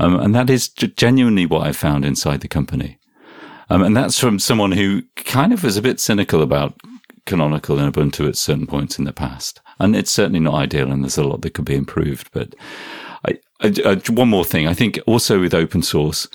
um, 0.00 0.18
and 0.18 0.34
that 0.34 0.50
is 0.50 0.68
genuinely 0.70 1.46
what 1.46 1.64
i 1.64 1.70
found 1.70 2.04
inside 2.04 2.40
the 2.40 2.48
company 2.48 2.98
um, 3.70 3.82
and 3.82 3.96
that's 3.96 4.18
from 4.18 4.38
someone 4.38 4.72
who 4.72 5.02
kind 5.16 5.52
of 5.52 5.64
was 5.64 5.76
a 5.76 5.82
bit 5.82 6.00
cynical 6.00 6.42
about 6.42 6.74
canonical 7.26 7.78
and 7.78 7.92
Ubuntu 7.92 8.28
at 8.28 8.36
certain 8.36 8.66
points 8.66 8.98
in 8.98 9.04
the 9.04 9.12
past. 9.12 9.60
And 9.78 9.96
it's 9.96 10.10
certainly 10.10 10.40
not 10.40 10.54
ideal, 10.54 10.90
and 10.90 11.02
there's 11.02 11.18
a 11.18 11.24
lot 11.24 11.42
that 11.42 11.54
could 11.54 11.64
be 11.64 11.74
improved. 11.74 12.30
But 12.32 12.54
I, 13.26 13.38
I, 13.60 13.72
I, 13.84 13.94
one 14.10 14.28
more 14.28 14.44
thing, 14.44 14.68
I 14.68 14.74
think 14.74 15.00
also 15.06 15.40
with 15.40 15.54
open 15.54 15.82
source 15.82 16.28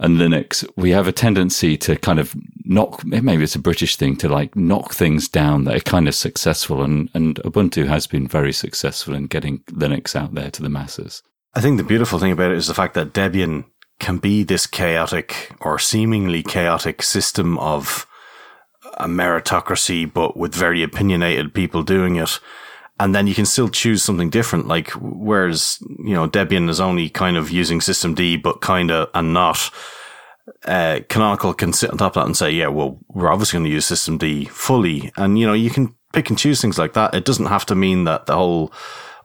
and 0.00 0.16
Linux, 0.16 0.66
we 0.76 0.90
have 0.90 1.06
a 1.06 1.12
tendency 1.12 1.76
to 1.76 1.94
kind 1.94 2.18
of 2.18 2.34
knock, 2.64 3.04
maybe 3.04 3.42
it's 3.42 3.54
a 3.54 3.60
British 3.60 3.96
thing 3.96 4.16
to 4.16 4.30
like 4.30 4.56
knock 4.56 4.94
things 4.94 5.28
down 5.28 5.64
that 5.64 5.76
are 5.76 5.80
kind 5.80 6.08
of 6.08 6.14
successful. 6.14 6.82
And, 6.82 7.10
and 7.12 7.36
Ubuntu 7.36 7.86
has 7.86 8.06
been 8.06 8.26
very 8.26 8.52
successful 8.52 9.14
in 9.14 9.26
getting 9.26 9.58
Linux 9.70 10.16
out 10.16 10.34
there 10.34 10.50
to 10.52 10.62
the 10.62 10.70
masses. 10.70 11.22
I 11.52 11.60
think 11.60 11.76
the 11.76 11.84
beautiful 11.84 12.18
thing 12.18 12.32
about 12.32 12.50
it 12.50 12.56
is 12.56 12.66
the 12.66 12.74
fact 12.74 12.94
that 12.94 13.12
Debian 13.12 13.64
can 14.00 14.18
be 14.18 14.42
this 14.42 14.66
chaotic 14.66 15.52
or 15.60 15.78
seemingly 15.78 16.42
chaotic 16.42 17.02
system 17.02 17.58
of 17.58 18.06
a 18.94 19.06
meritocracy, 19.06 20.12
but 20.12 20.36
with 20.36 20.54
very 20.54 20.82
opinionated 20.82 21.54
people 21.54 21.82
doing 21.82 22.16
it. 22.16 22.40
And 22.98 23.14
then 23.14 23.26
you 23.26 23.34
can 23.34 23.46
still 23.46 23.68
choose 23.68 24.02
something 24.02 24.28
different. 24.28 24.68
Like, 24.68 24.90
whereas, 24.90 25.78
you 26.04 26.14
know, 26.14 26.28
Debian 26.28 26.68
is 26.68 26.80
only 26.80 27.08
kind 27.08 27.36
of 27.36 27.50
using 27.50 27.80
systemd, 27.80 28.42
but 28.42 28.60
kind 28.60 28.90
of 28.90 29.08
and 29.14 29.32
not. 29.32 29.70
Uh, 30.64 31.00
Canonical 31.08 31.54
can 31.54 31.72
sit 31.72 31.90
on 31.90 31.96
top 31.96 32.16
of 32.16 32.22
that 32.22 32.26
and 32.26 32.36
say, 32.36 32.50
yeah, 32.50 32.66
well, 32.66 32.98
we're 33.08 33.32
obviously 33.32 33.58
going 33.58 33.64
to 33.64 33.70
use 33.70 33.88
systemd 33.88 34.48
fully. 34.48 35.12
And, 35.16 35.38
you 35.38 35.46
know, 35.46 35.54
you 35.54 35.70
can 35.70 35.94
pick 36.12 36.28
and 36.28 36.38
choose 36.38 36.60
things 36.60 36.76
like 36.76 36.92
that. 36.94 37.14
It 37.14 37.24
doesn't 37.24 37.46
have 37.46 37.64
to 37.66 37.74
mean 37.74 38.04
that 38.04 38.26
the 38.26 38.34
whole 38.34 38.72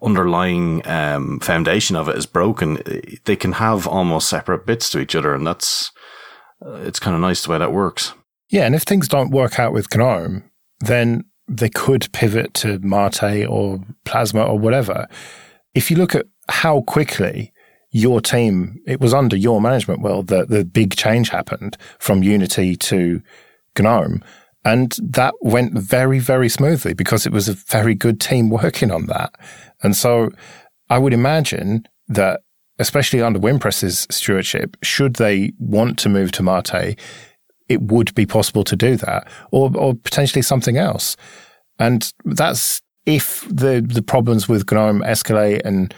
underlying 0.06 0.86
um, 0.88 1.40
foundation 1.40 1.96
of 1.96 2.08
it 2.08 2.16
is 2.16 2.26
broken, 2.26 2.82
they 3.26 3.36
can 3.36 3.54
have 3.54 3.88
almost 3.88 4.30
separate 4.30 4.66
bits 4.66 4.90
to 4.92 5.00
each 5.00 5.16
other, 5.16 5.34
and 5.34 5.46
that's 5.46 5.92
uh, 6.66 6.76
it's 6.76 7.00
kind 7.00 7.16
of 7.16 7.22
nice 7.22 7.44
the 7.44 7.52
way 7.52 7.58
that 7.58 7.74
works. 7.74 8.14
Yeah, 8.50 8.66
and 8.66 8.76
if 8.76 8.84
things 8.84 9.08
don't 9.08 9.32
work 9.32 9.60
out 9.60 9.74
with 9.74 9.94
GNOME, 9.96 10.50
then 10.80 11.26
they 11.48 11.70
could 11.70 12.12
pivot 12.12 12.54
to 12.56 12.80
Mate 12.80 13.46
or 13.46 13.80
Plasma 14.04 14.44
or 14.44 14.58
whatever. 14.58 15.08
If 15.74 15.92
you 15.92 15.98
look 15.98 16.16
at 16.16 16.26
how 16.50 16.82
quickly 16.82 17.52
your 17.92 18.22
team, 18.22 18.82
it 18.86 19.00
was 19.00 19.14
under 19.14 19.36
your 19.36 19.62
management, 19.62 20.02
well, 20.02 20.22
the, 20.22 20.46
the 20.46 20.66
big 20.66 20.96
change 20.96 21.30
happened 21.30 21.78
from 22.00 22.24
Unity 22.24 22.76
to 22.76 23.22
GNOME. 23.78 24.24
And 24.64 24.98
that 25.02 25.36
went 25.42 25.74
very, 25.74 26.18
very 26.18 26.50
smoothly 26.50 26.94
because 26.94 27.28
it 27.28 27.32
was 27.32 27.48
a 27.48 27.54
very 27.54 27.94
good 27.94 28.20
team 28.20 28.50
working 28.50 28.92
on 28.92 29.06
that. 29.06 29.36
And 29.84 29.96
so 29.96 30.30
I 30.90 30.98
would 30.98 31.14
imagine 31.14 31.88
that, 32.08 32.42
especially 32.80 33.22
under 33.22 33.40
Wimpress's 33.40 34.08
stewardship, 34.10 34.78
should 34.84 35.16
they 35.16 35.54
want 35.60 35.98
to 36.00 36.10
move 36.10 36.32
to 36.34 36.44
Mate, 36.44 36.98
it 37.68 37.82
would 37.82 38.14
be 38.14 38.26
possible 38.26 38.64
to 38.64 38.76
do 38.76 38.96
that 38.98 39.28
or, 39.52 39.72
or 39.76 39.96
potentially 39.96 40.42
something 40.42 40.78
else. 40.78 41.18
And 41.80 42.12
that's 42.24 42.82
if 43.06 43.42
the, 43.50 43.86
the 43.86 44.02
problems 44.02 44.48
with 44.48 44.72
GNOME 44.72 45.02
escalate 45.02 45.62
and 45.66 45.94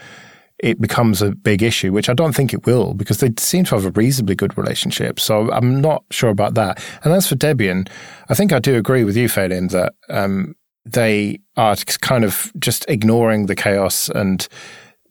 it 0.59 0.81
becomes 0.81 1.21
a 1.21 1.31
big 1.31 1.61
issue, 1.61 1.91
which 1.91 2.09
I 2.09 2.13
don't 2.13 2.33
think 2.33 2.53
it 2.53 2.65
will 2.65 2.93
because 2.93 3.19
they 3.19 3.31
seem 3.37 3.63
to 3.65 3.75
have 3.75 3.85
a 3.85 3.91
reasonably 3.91 4.35
good 4.35 4.57
relationship. 4.57 5.19
So 5.19 5.51
I'm 5.51 5.81
not 5.81 6.03
sure 6.09 6.31
about 6.31 6.55
that. 6.55 6.83
And 7.03 7.13
as 7.13 7.27
for 7.27 7.35
Debian, 7.35 7.87
I 8.29 8.33
think 8.33 8.51
I 8.51 8.59
do 8.59 8.75
agree 8.75 9.03
with 9.03 9.15
you, 9.15 9.27
Phelim, 9.27 9.69
that 9.71 9.93
um, 10.09 10.55
they 10.93 11.39
are 11.55 11.75
kind 12.01 12.23
of 12.23 12.51
just 12.59 12.85
ignoring 12.87 13.45
the 13.45 13.55
chaos 13.55 14.09
and 14.09 14.47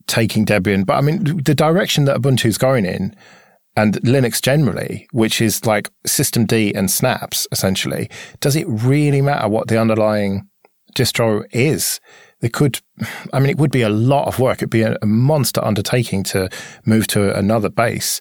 taking 0.07 0.47
Debian. 0.47 0.87
But 0.87 0.95
I 0.95 1.01
mean, 1.01 1.43
the 1.43 1.55
direction 1.55 2.05
that 2.05 2.21
Ubuntu 2.21 2.47
is 2.47 2.59
going 2.59 2.85
in 2.85 3.15
and 3.77 3.95
Linux 4.03 4.41
generally, 4.41 5.07
which 5.13 5.41
is 5.41 5.67
like 5.67 5.91
systemd 6.07 6.73
and 6.75 6.91
snaps 6.91 7.47
essentially, 7.53 8.09
does 8.41 8.57
it 8.57 8.67
really 8.69 9.21
matter 9.21 9.49
what 9.49 9.69
the 9.69 9.81
underlying 9.81 10.49
distro 10.95 11.45
is? 11.53 12.01
It 12.41 12.53
could, 12.53 12.81
I 13.33 13.41
mean, 13.41 13.51
it 13.51 13.59
would 13.59 13.71
be 13.71 13.83
a 13.83 13.89
lot 13.89 14.29
of 14.29 14.39
work. 14.39 14.59
It'd 14.59 14.71
be 14.71 14.83
a, 14.83 14.97
a 15.01 15.07
monster 15.07 15.65
undertaking 15.65 16.23
to 16.25 16.49
move 16.85 17.07
to 17.09 17.37
another 17.37 17.71
base. 17.71 18.21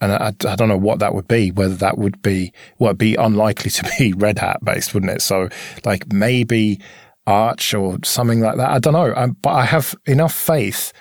And 0.00 0.12
I, 0.12 0.28
I, 0.28 0.56
don't 0.56 0.68
know 0.68 0.76
what 0.76 1.00
that 1.00 1.14
would 1.14 1.26
be, 1.26 1.50
whether 1.50 1.74
that 1.74 1.98
would 1.98 2.22
be, 2.22 2.52
well, 2.78 2.90
it'd 2.90 2.98
be 2.98 3.16
unlikely 3.16 3.70
to 3.72 3.90
be 3.98 4.12
Red 4.12 4.38
Hat 4.38 4.64
based, 4.64 4.94
wouldn't 4.94 5.12
it? 5.12 5.22
So 5.22 5.48
like 5.84 6.12
maybe 6.12 6.80
Arch 7.26 7.74
or 7.74 7.98
something 8.04 8.40
like 8.40 8.56
that. 8.56 8.70
I 8.70 8.78
don't 8.78 8.92
know. 8.92 9.12
I, 9.14 9.26
but 9.26 9.50
I 9.50 9.64
have 9.64 9.94
enough 10.06 10.34
faith 10.34 10.92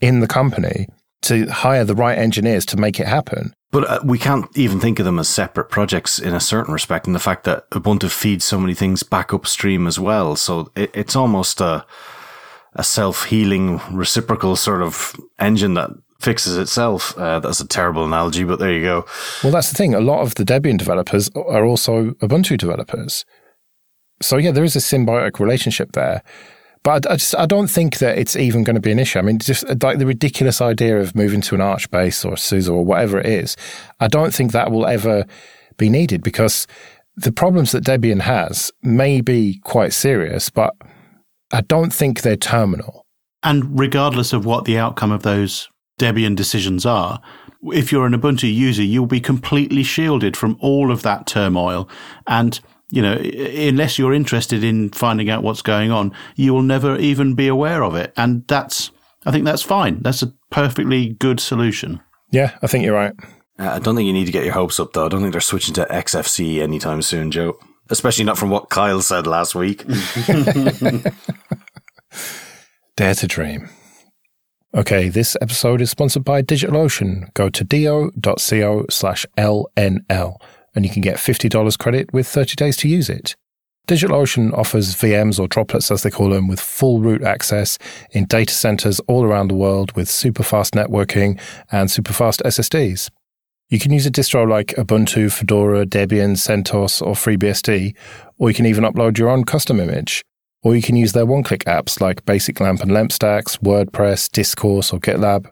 in 0.00 0.20
the 0.20 0.26
company 0.26 0.86
to 1.22 1.46
hire 1.46 1.84
the 1.84 1.94
right 1.94 2.18
engineers 2.18 2.64
to 2.66 2.76
make 2.76 2.98
it 2.98 3.06
happen. 3.06 3.52
But 3.70 3.88
uh, 3.88 4.00
we 4.04 4.18
can't 4.18 4.46
even 4.56 4.80
think 4.80 4.98
of 4.98 5.04
them 5.04 5.18
as 5.18 5.28
separate 5.28 5.68
projects 5.68 6.18
in 6.18 6.34
a 6.34 6.40
certain 6.40 6.72
respect, 6.72 7.06
in 7.06 7.12
the 7.12 7.18
fact 7.18 7.44
that 7.44 7.70
Ubuntu 7.70 8.10
feeds 8.10 8.44
so 8.44 8.58
many 8.58 8.74
things 8.74 9.02
back 9.02 9.32
upstream 9.32 9.86
as 9.86 9.98
well. 9.98 10.34
So 10.34 10.72
it, 10.74 10.90
it's 10.94 11.14
almost 11.14 11.60
a 11.60 11.86
a 12.74 12.84
self 12.84 13.24
healing 13.26 13.80
reciprocal 13.90 14.56
sort 14.56 14.82
of 14.82 15.14
engine 15.38 15.74
that 15.74 15.90
fixes 16.20 16.56
itself. 16.56 17.16
Uh, 17.18 17.40
that's 17.40 17.60
a 17.60 17.66
terrible 17.66 18.04
analogy, 18.04 18.44
but 18.44 18.58
there 18.58 18.72
you 18.72 18.82
go. 18.82 19.06
Well, 19.42 19.52
that's 19.52 19.70
the 19.70 19.76
thing. 19.76 19.94
A 19.94 20.00
lot 20.00 20.20
of 20.20 20.34
the 20.34 20.44
Debian 20.44 20.78
developers 20.78 21.30
are 21.34 21.64
also 21.64 22.10
Ubuntu 22.22 22.56
developers. 22.58 23.24
So 24.22 24.36
yeah, 24.36 24.50
there 24.50 24.64
is 24.64 24.76
a 24.76 24.80
symbiotic 24.80 25.40
relationship 25.40 25.92
there. 25.92 26.22
But 26.82 27.06
I, 27.10 27.16
just 27.16 27.34
I 27.36 27.46
don't 27.46 27.68
think 27.68 27.98
that 27.98 28.16
it's 28.18 28.36
even 28.36 28.64
going 28.64 28.74
to 28.74 28.80
be 28.80 28.92
an 28.92 28.98
issue. 28.98 29.18
I 29.18 29.22
mean, 29.22 29.38
just 29.38 29.64
like 29.82 29.98
the 29.98 30.06
ridiculous 30.06 30.60
idea 30.60 30.98
of 30.98 31.14
moving 31.14 31.40
to 31.42 31.54
an 31.54 31.60
Arch 31.60 31.90
base 31.90 32.24
or 32.24 32.36
SUSE 32.36 32.68
or 32.68 32.84
whatever 32.84 33.18
it 33.18 33.26
is, 33.26 33.56
I 33.98 34.08
don't 34.08 34.32
think 34.32 34.52
that 34.52 34.70
will 34.70 34.86
ever 34.86 35.26
be 35.76 35.90
needed 35.90 36.22
because 36.22 36.66
the 37.16 37.32
problems 37.32 37.72
that 37.72 37.84
Debian 37.84 38.20
has 38.20 38.72
may 38.82 39.20
be 39.20 39.60
quite 39.64 39.92
serious, 39.92 40.48
but 40.48 40.74
I 41.52 41.60
don't 41.62 41.92
think 41.92 42.22
they're 42.22 42.36
terminal. 42.36 43.04
And 43.42 43.78
regardless 43.78 44.32
of 44.32 44.46
what 44.46 44.64
the 44.64 44.78
outcome 44.78 45.12
of 45.12 45.22
those 45.22 45.68
Debian 46.00 46.34
decisions 46.34 46.86
are, 46.86 47.20
if 47.64 47.92
you're 47.92 48.06
an 48.06 48.18
Ubuntu 48.18 48.52
user, 48.52 48.82
you'll 48.82 49.06
be 49.06 49.20
completely 49.20 49.82
shielded 49.82 50.36
from 50.36 50.56
all 50.60 50.90
of 50.90 51.02
that 51.02 51.26
turmoil. 51.26 51.88
And 52.26 52.58
you 52.90 53.02
know, 53.02 53.14
unless 53.14 53.98
you're 53.98 54.12
interested 54.12 54.64
in 54.64 54.90
finding 54.90 55.30
out 55.30 55.42
what's 55.44 55.62
going 55.62 55.92
on, 55.92 56.12
you 56.34 56.52
will 56.52 56.62
never 56.62 56.96
even 56.96 57.34
be 57.34 57.46
aware 57.46 57.84
of 57.84 57.94
it. 57.94 58.12
And 58.16 58.44
that's, 58.48 58.90
I 59.24 59.30
think 59.30 59.44
that's 59.44 59.62
fine. 59.62 60.00
That's 60.02 60.22
a 60.22 60.34
perfectly 60.50 61.10
good 61.10 61.38
solution. 61.38 62.00
Yeah, 62.32 62.56
I 62.62 62.66
think 62.66 62.84
you're 62.84 62.94
right. 62.94 63.14
Uh, 63.58 63.70
I 63.70 63.78
don't 63.78 63.94
think 63.94 64.08
you 64.08 64.12
need 64.12 64.26
to 64.26 64.32
get 64.32 64.44
your 64.44 64.54
hopes 64.54 64.80
up, 64.80 64.92
though. 64.92 65.06
I 65.06 65.08
don't 65.08 65.20
think 65.20 65.30
they're 65.32 65.40
switching 65.40 65.74
to 65.74 65.84
XFCE 65.84 66.60
anytime 66.60 67.02
soon, 67.02 67.30
Joe. 67.30 67.58
Especially 67.90 68.24
not 68.24 68.38
from 68.38 68.50
what 68.50 68.70
Kyle 68.70 69.02
said 69.02 69.26
last 69.26 69.54
week. 69.54 69.84
Dare 72.96 73.14
to 73.14 73.26
dream. 73.26 73.68
Okay, 74.72 75.08
this 75.08 75.36
episode 75.40 75.80
is 75.80 75.90
sponsored 75.90 76.22
by 76.22 76.42
DigitalOcean. 76.42 77.34
Go 77.34 77.48
to 77.48 77.64
do.co 77.64 78.86
slash 78.88 79.26
LNL 79.36 80.40
and 80.76 80.84
you 80.84 80.90
can 80.92 81.02
get 81.02 81.16
$50 81.16 81.76
credit 81.76 82.12
with 82.12 82.28
30 82.28 82.54
days 82.54 82.76
to 82.76 82.88
use 82.88 83.10
it. 83.10 83.34
DigitalOcean 83.88 84.56
offers 84.56 84.94
VMs 84.94 85.40
or 85.40 85.48
droplets 85.48 85.90
as 85.90 86.04
they 86.04 86.10
call 86.10 86.30
them 86.30 86.46
with 86.46 86.60
full 86.60 87.00
root 87.00 87.24
access 87.24 87.78
in 88.12 88.26
data 88.26 88.54
centers 88.54 89.00
all 89.08 89.24
around 89.24 89.48
the 89.48 89.56
world 89.56 89.90
with 89.96 90.08
super 90.08 90.44
fast 90.44 90.74
networking 90.74 91.40
and 91.72 91.90
super 91.90 92.12
fast 92.12 92.40
SSDs. 92.44 93.10
You 93.70 93.80
can 93.80 93.92
use 93.92 94.06
a 94.06 94.10
distro 94.10 94.48
like 94.48 94.68
Ubuntu, 94.76 95.32
Fedora, 95.32 95.84
Debian, 95.84 96.36
CentOS, 96.36 97.02
or 97.02 97.14
FreeBSD, 97.14 97.96
or 98.38 98.50
you 98.50 98.54
can 98.54 98.66
even 98.66 98.84
upload 98.84 99.18
your 99.18 99.30
own 99.30 99.42
custom 99.42 99.80
image. 99.80 100.22
Or 100.62 100.76
you 100.76 100.82
can 100.82 100.96
use 100.96 101.12
their 101.12 101.26
one 101.26 101.42
click 101.42 101.64
apps 101.64 102.00
like 102.00 102.24
Basic 102.24 102.60
Lamp 102.60 102.82
and 102.82 102.92
Lamp 102.92 103.12
Stacks, 103.12 103.56
WordPress, 103.58 104.30
Discourse, 104.30 104.92
or 104.92 105.00
GitLab. 105.00 105.50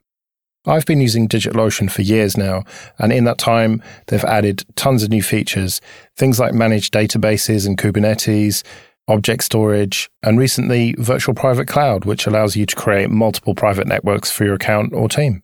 I've 0.67 0.85
been 0.85 1.01
using 1.01 1.29
DigitalOcean 1.29 1.91
for 1.91 2.03
years 2.03 2.37
now, 2.37 2.65
and 2.99 3.11
in 3.13 3.25
that 3.25 3.39
time, 3.39 3.83
they've 4.09 4.25
added 4.25 4.65
tons 4.77 5.03
of 5.03 5.09
new 5.09 5.23
features, 5.23 5.81
things 6.17 6.39
like 6.39 6.53
managed 6.53 6.93
databases 6.93 7.67
and 7.67 7.79
Kubernetes, 7.79 8.63
object 9.07 9.45
storage, 9.45 10.11
and 10.23 10.39
recently 10.39 10.95
Virtual 10.99 11.35
Private 11.35 11.69
Cloud, 11.69 12.05
which 12.05 12.27
allows 12.27 12.55
you 12.55 12.67
to 12.67 12.77
create 12.77 13.09
multiple 13.09 13.55
private 13.55 13.87
networks 13.87 14.31
for 14.31 14.45
your 14.45 14.55
account 14.55 14.93
or 14.93 15.09
team. 15.09 15.43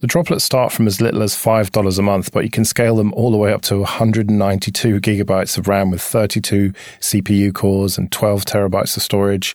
The 0.00 0.06
droplets 0.06 0.44
start 0.44 0.72
from 0.72 0.86
as 0.86 1.02
little 1.02 1.22
as 1.22 1.34
$5 1.34 1.98
a 1.98 2.02
month, 2.02 2.32
but 2.32 2.44
you 2.44 2.50
can 2.50 2.64
scale 2.64 2.96
them 2.96 3.12
all 3.12 3.30
the 3.30 3.36
way 3.36 3.52
up 3.52 3.60
to 3.62 3.80
192 3.80 4.98
gigabytes 4.98 5.58
of 5.58 5.68
RAM 5.68 5.90
with 5.90 6.00
32 6.00 6.72
CPU 7.00 7.52
cores 7.52 7.98
and 7.98 8.10
12 8.10 8.46
terabytes 8.46 8.96
of 8.96 9.02
storage. 9.02 9.54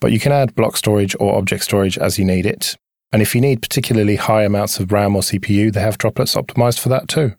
But 0.00 0.10
you 0.10 0.18
can 0.18 0.32
add 0.32 0.56
block 0.56 0.76
storage 0.76 1.14
or 1.20 1.38
object 1.38 1.62
storage 1.62 1.96
as 1.96 2.18
you 2.18 2.24
need 2.24 2.44
it. 2.44 2.76
And 3.12 3.22
if 3.22 3.36
you 3.36 3.40
need 3.40 3.62
particularly 3.62 4.16
high 4.16 4.42
amounts 4.42 4.80
of 4.80 4.90
RAM 4.90 5.14
or 5.14 5.22
CPU, 5.22 5.72
they 5.72 5.80
have 5.80 5.98
droplets 5.98 6.34
optimized 6.34 6.80
for 6.80 6.88
that 6.88 7.06
too. 7.06 7.34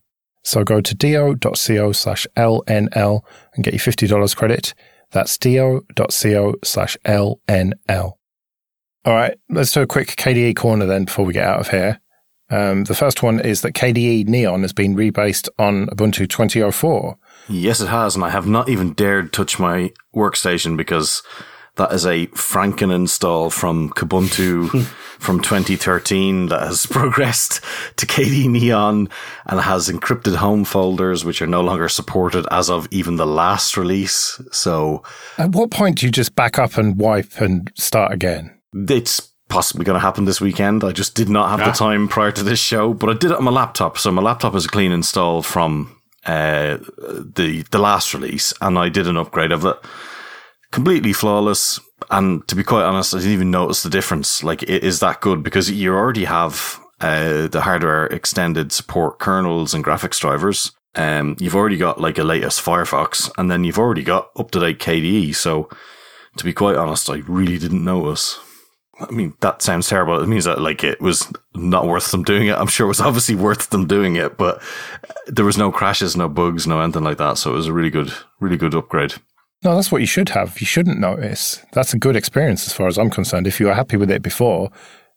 So 0.46 0.64
go 0.64 0.80
to 0.80 0.96
do.co 0.96 1.92
slash 1.92 2.26
LNL 2.38 3.22
and 3.54 3.64
get 3.66 3.74
your 3.74 3.82
$50 3.82 4.36
credit. 4.38 4.74
That's 5.12 5.38
do.co 5.38 6.56
slash 6.64 6.98
LNL. 7.04 8.14
All 9.04 9.14
right, 9.14 9.38
let's 9.50 9.74
do 9.74 9.82
a 9.82 9.88
quick 9.88 10.16
KDE 10.16 10.56
corner 10.56 10.86
then 10.86 11.04
before 11.04 11.26
we 11.26 11.34
get 11.34 11.46
out 11.46 11.60
of 11.60 11.70
here. 11.70 12.00
Um, 12.50 12.84
the 12.84 12.96
first 12.96 13.24
one 13.24 13.40
is 13.40 13.62
that 13.62 13.74
KDE 13.74 14.28
Neon 14.28 14.62
has 14.62 14.74
been 14.74 14.96
rebased 14.96 15.50
on 15.58 15.88
Ubuntu 15.88 16.30
2004. 16.30 17.18
Yes, 17.48 17.82
it 17.82 17.88
has, 17.88 18.16
and 18.16 18.24
I 18.24 18.30
have 18.30 18.48
not 18.48 18.70
even 18.70 18.94
dared 18.94 19.34
touch 19.34 19.60
my 19.60 19.92
workstation 20.16 20.78
because 20.78 21.24
that 21.76 21.92
is 21.92 22.06
a 22.06 22.28
Franken 22.28 22.94
install 22.94 23.50
from 23.50 23.90
Kubuntu 23.92 24.84
from 25.20 25.42
2013 25.42 26.48
that 26.48 26.62
has 26.62 26.86
progressed 26.90 27.62
to 27.98 28.06
KDE 28.06 28.50
Neon 28.50 29.10
and 29.46 29.60
has 29.60 29.90
encrypted 29.90 30.36
home 30.36 30.64
folders, 30.64 31.26
which 31.26 31.42
are 31.42 31.48
no 31.48 31.62
longer 31.62 31.90
supported 31.90 32.46
as 32.52 32.70
of 32.70 32.88
even 32.92 33.18
the 33.18 33.28
last 33.28 33.76
release. 33.76 34.40
So, 34.52 35.04
at 35.38 35.52
what 35.52 35.72
point 35.72 36.00
do 36.00 36.06
you 36.06 36.12
just 36.12 36.36
back 36.36 36.58
up 36.58 36.78
and 36.78 36.98
wipe 36.98 37.42
and 37.42 37.72
start 37.76 38.14
again? 38.14 38.58
It's 38.74 39.35
possibly 39.50 39.86
going 39.86 39.96
to 39.96 40.06
happen 40.06 40.26
this 40.26 40.42
weekend. 40.42 40.84
I 40.84 40.92
just 40.92 41.16
did 41.16 41.30
not 41.30 41.50
have 41.50 41.66
the 41.66 41.78
time 41.78 42.08
prior 42.08 42.32
to 42.32 42.44
this 42.44 42.60
show, 42.60 42.94
but 42.94 43.10
I 43.10 43.14
did 43.14 43.32
it 43.32 43.38
on 43.38 43.44
my 43.44 43.52
laptop. 43.52 43.98
So 43.98 44.12
my 44.12 44.22
laptop 44.22 44.56
is 44.56 44.66
a 44.66 44.70
clean 44.70 44.92
install 44.92 45.42
from 45.42 45.96
uh, 46.26 46.78
the 46.98 47.66
the 47.72 47.80
last 47.80 48.14
release, 48.14 48.54
and 48.62 48.78
I 48.78 48.90
did 48.90 49.08
an 49.08 49.18
upgrade 49.18 49.52
of 49.52 49.66
it 49.66 49.78
completely 50.76 51.14
flawless. 51.14 51.80
And 52.12 52.46
to 52.50 52.56
be 52.56 52.64
quite 52.64 52.84
honest, 52.84 53.14
I 53.14 53.20
didn't 53.20 53.34
even 53.34 53.52
notice 53.52 53.82
the 53.82 53.90
difference. 53.90 54.44
Like 54.44 54.62
it 54.64 54.84
is 54.84 55.00
that 55.00 55.22
good 55.22 55.42
because 55.42 55.72
you 55.72 55.94
already 55.94 56.26
have 56.26 56.80
uh, 57.00 57.48
the 57.48 57.62
hardware 57.62 58.08
extended 58.08 58.72
support 58.72 59.18
kernels 59.20 59.74
and 59.74 59.84
graphics 59.84 60.20
drivers. 60.20 60.72
Um, 60.96 61.36
you've 61.40 61.56
already 61.56 61.78
got 61.78 62.00
like 62.00 62.18
a 62.18 62.24
latest 62.24 62.62
Firefox, 62.62 63.32
and 63.38 63.50
then 63.50 63.64
you've 63.64 63.80
already 63.80 64.04
got 64.04 64.30
up 64.38 64.52
to 64.52 64.60
date 64.60 64.80
KDE. 64.80 65.36
So, 65.36 65.70
to 66.38 66.44
be 66.44 66.54
quite 66.54 66.76
honest, 66.76 67.10
I 67.10 67.18
really 67.28 67.58
didn't 67.58 67.84
notice. 67.84 68.40
I 69.00 69.12
mean, 69.12 69.34
that 69.42 69.62
sounds 69.62 69.90
terrible. 69.90 70.22
It 70.22 70.28
means 70.28 70.46
that 70.46 70.62
like 70.62 70.84
it 70.84 71.02
was 71.02 71.32
not 71.54 71.86
worth 71.86 72.12
them 72.12 72.24
doing 72.24 72.48
it. 72.48 72.58
I'm 72.58 72.68
sure 72.68 72.86
it 72.86 72.90
was 72.90 73.02
obviously 73.10 73.36
worth 73.36 73.70
them 73.70 73.88
doing 73.88 74.16
it, 74.16 74.38
but 74.38 74.58
uh, 75.10 75.14
there 75.28 75.46
was 75.46 75.58
no 75.58 75.72
crashes, 75.72 76.16
no 76.16 76.30
bugs, 76.30 76.66
no 76.66 76.80
anything 76.80 77.04
like 77.04 77.18
that. 77.18 77.38
So 77.38 77.52
it 77.52 77.56
was 77.56 77.68
a 77.68 77.74
really 77.74 77.90
good, 77.90 78.14
really 78.40 78.58
good 78.58 78.74
upgrade. 78.74 79.16
No, 79.64 79.76
that's 79.76 79.92
what 79.92 80.02
you 80.02 80.08
should 80.08 80.30
have. 80.30 80.60
You 80.60 80.68
shouldn't 80.68 81.00
notice. 81.00 81.64
That's 81.74 81.94
a 81.94 81.98
good 81.98 82.16
experience 82.16 82.68
as 82.68 82.74
far 82.74 82.88
as 82.88 82.98
I'm 82.98 83.10
concerned. 83.10 83.48
If 83.48 83.60
you 83.60 83.66
were 83.66 83.74
happy 83.74 83.98
with 83.98 84.12
it 84.12 84.22
before, 84.22 84.70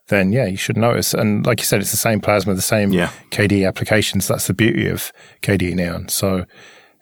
then 0.08 0.32
yeah, 0.32 0.46
you 0.46 0.56
should 0.56 0.76
notice. 0.76 1.14
And 1.14 1.44
like 1.46 1.60
you 1.60 1.66
said, 1.66 1.80
it's 1.80 1.90
the 1.90 1.96
same 1.96 2.20
plasma, 2.20 2.54
the 2.54 2.62
same 2.62 2.92
yeah. 2.92 3.10
KDE 3.30 3.66
applications. 3.66 4.26
That's 4.26 4.46
the 4.46 4.54
beauty 4.54 4.88
of 4.88 5.12
KDE 5.42 5.74
Neon. 5.74 6.08
So 6.08 6.46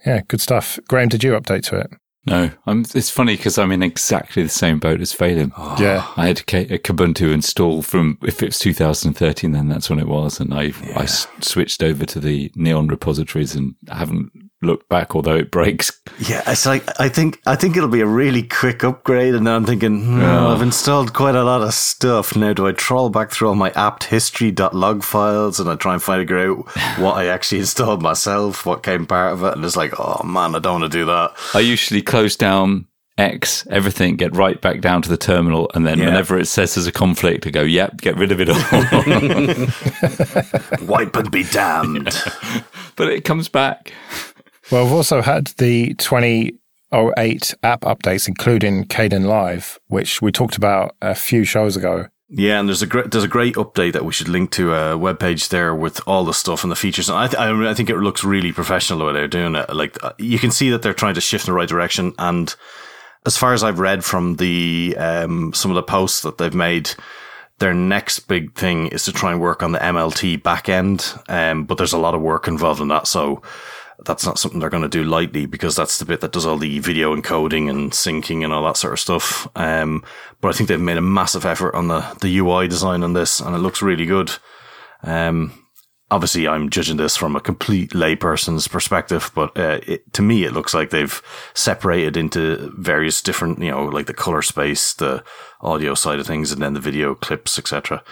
yeah, 0.04 0.22
good 0.28 0.40
stuff. 0.40 0.78
Graham, 0.88 1.08
did 1.08 1.24
you 1.24 1.32
update 1.32 1.62
to 1.64 1.78
it? 1.78 1.90
No, 2.26 2.50
I'm, 2.66 2.84
it's 2.94 3.10
funny 3.10 3.36
because 3.36 3.56
I'm 3.56 3.70
in 3.70 3.82
exactly 3.82 4.42
the 4.42 4.48
same 4.48 4.78
boat 4.78 5.00
as 5.00 5.12
Phelim. 5.12 5.52
Oh. 5.66 5.76
Yeah. 5.80 6.06
I 6.16 6.26
had 6.26 6.38
a 6.38 6.78
Kubuntu 6.78 7.32
install 7.32 7.82
from, 7.82 8.18
if 8.22 8.42
it's 8.42 8.58
2013, 8.58 9.52
then 9.52 9.68
that's 9.68 9.90
when 9.90 9.98
it 9.98 10.06
was. 10.06 10.38
And 10.38 10.54
I, 10.54 10.62
yeah. 10.84 11.00
I 11.00 11.06
switched 11.06 11.82
over 11.82 12.04
to 12.06 12.20
the 12.20 12.52
Neon 12.54 12.88
repositories 12.88 13.54
and 13.54 13.74
haven't 13.88 14.32
look 14.62 14.88
back, 14.88 15.14
although 15.14 15.36
it 15.36 15.50
breaks. 15.50 15.92
Yeah, 16.18 16.42
it's 16.46 16.66
like 16.66 16.88
I 17.00 17.08
think 17.08 17.40
I 17.46 17.56
think 17.56 17.76
it'll 17.76 17.88
be 17.88 18.00
a 18.00 18.06
really 18.06 18.42
quick 18.42 18.84
upgrade, 18.84 19.34
and 19.34 19.48
I'm 19.48 19.64
thinking, 19.64 20.04
hmm, 20.04 20.20
yeah. 20.20 20.48
I've 20.48 20.62
installed 20.62 21.12
quite 21.12 21.34
a 21.34 21.44
lot 21.44 21.62
of 21.62 21.74
stuff. 21.74 22.36
Now, 22.36 22.52
do 22.52 22.66
I 22.66 22.72
trawl 22.72 23.10
back 23.10 23.30
through 23.30 23.48
all 23.48 23.54
my 23.54 23.70
apt 23.70 24.04
history.log 24.04 25.02
files 25.02 25.60
and 25.60 25.68
I 25.68 25.76
try 25.76 25.94
and 25.94 26.02
figure 26.02 26.38
out 26.38 26.66
what 26.98 27.16
I 27.16 27.26
actually 27.26 27.60
installed 27.60 28.02
myself, 28.02 28.66
what 28.66 28.82
came 28.82 29.06
part 29.06 29.32
of 29.32 29.44
it, 29.44 29.54
and 29.54 29.64
it's 29.64 29.76
like, 29.76 29.98
oh 29.98 30.22
man, 30.24 30.54
I 30.54 30.58
don't 30.58 30.80
want 30.80 30.92
to 30.92 30.98
do 30.98 31.06
that. 31.06 31.34
I 31.54 31.60
usually 31.60 32.02
close 32.02 32.36
down 32.36 32.86
X, 33.18 33.66
everything, 33.70 34.16
get 34.16 34.36
right 34.36 34.60
back 34.60 34.82
down 34.82 35.00
to 35.02 35.08
the 35.08 35.16
terminal, 35.16 35.70
and 35.74 35.86
then 35.86 35.98
yeah. 35.98 36.06
whenever 36.06 36.38
it 36.38 36.46
says 36.46 36.74
there's 36.74 36.86
a 36.86 36.92
conflict, 36.92 37.46
I 37.46 37.50
go, 37.50 37.62
yep, 37.62 37.96
get 37.98 38.16
rid 38.16 38.30
of 38.30 38.42
it 38.42 38.50
all. 38.50 38.56
Wipe 40.86 41.16
and 41.16 41.30
be 41.30 41.44
damned. 41.44 42.04
but 42.96 43.08
it 43.08 43.24
comes 43.24 43.48
back. 43.48 43.94
Well, 44.70 44.84
we've 44.84 44.92
also 44.92 45.22
had 45.22 45.48
the 45.58 45.94
2008 45.94 47.54
app 47.62 47.80
updates, 47.82 48.26
including 48.26 48.84
Kdenlive, 48.86 49.78
which 49.86 50.20
we 50.20 50.32
talked 50.32 50.56
about 50.56 50.96
a 51.00 51.14
few 51.14 51.44
shows 51.44 51.76
ago. 51.76 52.06
Yeah, 52.28 52.58
and 52.58 52.68
there's 52.68 52.82
a 52.82 52.86
great 52.86 53.12
there's 53.12 53.22
a 53.22 53.28
great 53.28 53.54
update 53.54 53.92
that 53.92 54.04
we 54.04 54.12
should 54.12 54.28
link 54.28 54.50
to 54.52 54.74
a 54.74 54.98
web 54.98 55.20
page 55.20 55.50
there 55.50 55.72
with 55.72 56.00
all 56.08 56.24
the 56.24 56.34
stuff 56.34 56.64
and 56.64 56.72
the 56.72 56.76
features. 56.76 57.08
And 57.08 57.16
I 57.16 57.28
th- 57.28 57.38
I 57.38 57.74
think 57.74 57.88
it 57.88 57.98
looks 57.98 58.24
really 58.24 58.50
professional 58.50 58.98
the 58.98 59.04
way 59.04 59.12
they're 59.12 59.28
doing 59.28 59.54
it. 59.54 59.72
Like 59.72 60.02
uh, 60.02 60.12
you 60.18 60.40
can 60.40 60.50
see 60.50 60.70
that 60.70 60.82
they're 60.82 60.92
trying 60.92 61.14
to 61.14 61.20
shift 61.20 61.46
in 61.46 61.52
the 61.52 61.56
right 61.56 61.68
direction. 61.68 62.14
And 62.18 62.52
as 63.26 63.36
far 63.36 63.52
as 63.52 63.62
I've 63.62 63.78
read 63.78 64.04
from 64.04 64.36
the 64.36 64.96
um, 64.98 65.52
some 65.52 65.70
of 65.70 65.76
the 65.76 65.84
posts 65.84 66.22
that 66.22 66.38
they've 66.38 66.52
made, 66.52 66.90
their 67.60 67.74
next 67.74 68.20
big 68.20 68.54
thing 68.54 68.88
is 68.88 69.04
to 69.04 69.12
try 69.12 69.30
and 69.30 69.40
work 69.40 69.62
on 69.62 69.70
the 69.70 69.78
MLT 69.78 70.42
backend. 70.42 71.22
Um, 71.30 71.64
but 71.64 71.78
there's 71.78 71.92
a 71.92 71.98
lot 71.98 72.16
of 72.16 72.22
work 72.22 72.48
involved 72.48 72.80
in 72.80 72.88
that, 72.88 73.06
so 73.06 73.40
that's 74.04 74.26
not 74.26 74.38
something 74.38 74.60
they're 74.60 74.70
going 74.70 74.82
to 74.82 74.88
do 74.88 75.04
lightly 75.04 75.46
because 75.46 75.74
that's 75.74 75.98
the 75.98 76.04
bit 76.04 76.20
that 76.20 76.32
does 76.32 76.46
all 76.46 76.58
the 76.58 76.78
video 76.78 77.14
encoding 77.14 77.70
and 77.70 77.92
syncing 77.92 78.44
and 78.44 78.52
all 78.52 78.64
that 78.64 78.76
sort 78.76 78.92
of 78.92 79.00
stuff. 79.00 79.48
Um, 79.56 80.04
but 80.40 80.48
I 80.48 80.52
think 80.52 80.68
they've 80.68 80.80
made 80.80 80.98
a 80.98 81.02
massive 81.02 81.46
effort 81.46 81.74
on 81.74 81.88
the, 81.88 82.00
the 82.20 82.38
UI 82.38 82.68
design 82.68 83.02
on 83.02 83.14
this 83.14 83.40
and 83.40 83.54
it 83.54 83.60
looks 83.60 83.82
really 83.82 84.06
good. 84.06 84.32
Um, 85.02 85.66
obviously 86.10 86.46
I'm 86.46 86.70
judging 86.70 86.96
this 86.96 87.16
from 87.16 87.36
a 87.36 87.40
complete 87.40 87.90
layperson's 87.90 88.68
perspective, 88.68 89.30
but 89.34 89.56
uh, 89.58 89.80
it, 89.86 90.12
to 90.14 90.22
me, 90.22 90.44
it 90.44 90.52
looks 90.52 90.74
like 90.74 90.90
they've 90.90 91.22
separated 91.54 92.16
into 92.16 92.72
various 92.76 93.22
different, 93.22 93.60
you 93.60 93.70
know, 93.70 93.84
like 93.84 94.06
the 94.06 94.14
color 94.14 94.42
space, 94.42 94.94
the 94.94 95.24
audio 95.60 95.94
side 95.94 96.18
of 96.18 96.26
things, 96.26 96.52
and 96.52 96.62
then 96.62 96.74
the 96.74 96.80
video 96.80 97.14
clips, 97.14 97.58
etc. 97.58 98.02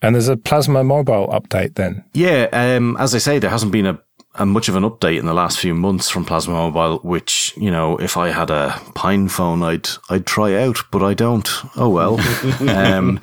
And 0.00 0.14
there's 0.14 0.28
a 0.28 0.36
Plasma 0.36 0.82
Mobile 0.82 1.28
update 1.28 1.74
then. 1.74 2.04
Yeah, 2.12 2.48
um, 2.52 2.96
as 2.98 3.14
I 3.14 3.18
say, 3.18 3.38
there 3.38 3.50
hasn't 3.50 3.72
been 3.72 3.86
a 3.86 4.00
a 4.34 4.46
much 4.46 4.68
of 4.68 4.76
an 4.76 4.82
update 4.82 5.18
in 5.18 5.26
the 5.26 5.34
last 5.34 5.58
few 5.58 5.74
months 5.74 6.08
from 6.08 6.24
Plasma 6.24 6.54
Mobile, 6.54 6.98
which 7.00 7.54
you 7.56 7.70
know, 7.70 7.98
if 7.98 8.16
I 8.16 8.30
had 8.30 8.50
a 8.50 8.70
PinePhone, 8.94 9.62
I'd 9.62 9.88
I'd 10.12 10.26
try 10.26 10.54
out, 10.54 10.78
but 10.90 11.02
I 11.02 11.14
don't. 11.14 11.48
Oh 11.76 11.88
well. 11.88 12.18
um, 12.68 13.20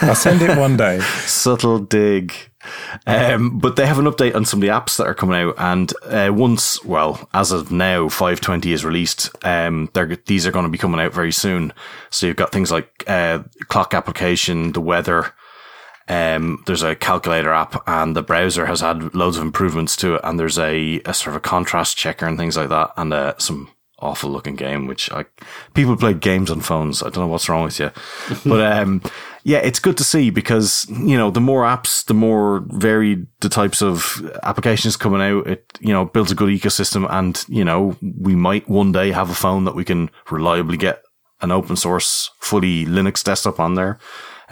I'll 0.00 0.14
send 0.14 0.42
it 0.42 0.58
one 0.58 0.76
day. 0.76 1.00
subtle 1.26 1.78
dig. 1.78 2.34
Um, 3.06 3.58
but 3.58 3.76
they 3.76 3.86
have 3.86 3.98
an 3.98 4.04
update 4.04 4.36
on 4.36 4.44
some 4.44 4.58
of 4.58 4.62
the 4.62 4.68
apps 4.68 4.96
that 4.96 5.06
are 5.06 5.14
coming 5.14 5.36
out, 5.36 5.54
and 5.58 5.92
uh, 6.04 6.30
once, 6.32 6.84
well, 6.84 7.28
as 7.34 7.50
of 7.50 7.72
now, 7.72 8.08
520 8.08 8.72
is 8.72 8.84
released. 8.84 9.30
Um, 9.44 9.90
these 10.26 10.46
are 10.46 10.52
going 10.52 10.64
to 10.64 10.70
be 10.70 10.78
coming 10.78 11.00
out 11.00 11.12
very 11.12 11.32
soon. 11.32 11.72
So 12.10 12.26
you've 12.26 12.36
got 12.36 12.52
things 12.52 12.70
like 12.70 13.04
uh, 13.08 13.42
clock 13.68 13.94
application, 13.94 14.72
the 14.72 14.80
weather, 14.80 15.34
um, 16.12 16.62
there's 16.66 16.82
a 16.82 16.94
calculator 16.94 17.52
app 17.52 17.82
and 17.86 18.14
the 18.14 18.22
browser 18.22 18.66
has 18.66 18.80
had 18.80 19.14
loads 19.14 19.38
of 19.38 19.42
improvements 19.42 19.96
to 19.96 20.16
it. 20.16 20.20
And 20.24 20.38
there's 20.38 20.58
a, 20.58 21.00
a 21.06 21.14
sort 21.14 21.34
of 21.34 21.36
a 21.36 21.40
contrast 21.40 21.96
checker 21.96 22.26
and 22.26 22.36
things 22.36 22.56
like 22.56 22.68
that. 22.68 22.92
And 22.96 23.14
uh, 23.14 23.34
some 23.38 23.70
awful 23.98 24.30
looking 24.30 24.56
game, 24.56 24.86
which 24.86 25.10
I, 25.10 25.24
people 25.72 25.96
play 25.96 26.12
games 26.12 26.50
on 26.50 26.60
phones. 26.60 27.02
I 27.02 27.06
don't 27.06 27.24
know 27.24 27.26
what's 27.28 27.48
wrong 27.48 27.64
with 27.64 27.78
you, 27.78 27.90
but, 28.44 28.72
um, 28.72 29.00
yeah, 29.44 29.58
it's 29.58 29.78
good 29.78 29.96
to 29.96 30.04
see 30.04 30.30
because, 30.30 30.86
you 30.90 31.16
know, 31.16 31.30
the 31.30 31.40
more 31.40 31.64
apps, 31.64 32.04
the 32.04 32.14
more 32.14 32.64
varied 32.66 33.26
the 33.40 33.48
types 33.48 33.80
of 33.80 34.20
applications 34.42 34.96
coming 34.96 35.22
out. 35.22 35.46
It, 35.46 35.78
you 35.80 35.92
know, 35.92 36.04
builds 36.04 36.30
a 36.30 36.36
good 36.36 36.48
ecosystem 36.48 37.06
and, 37.10 37.44
you 37.48 37.64
know, 37.64 37.96
we 38.00 38.36
might 38.36 38.68
one 38.68 38.92
day 38.92 39.12
have 39.12 39.30
a 39.30 39.34
phone 39.34 39.64
that 39.64 39.74
we 39.74 39.84
can 39.84 40.10
reliably 40.30 40.76
get 40.76 41.02
an 41.40 41.50
open 41.50 41.74
source, 41.74 42.30
fully 42.38 42.84
Linux 42.84 43.24
desktop 43.24 43.58
on 43.58 43.74
there. 43.74 43.98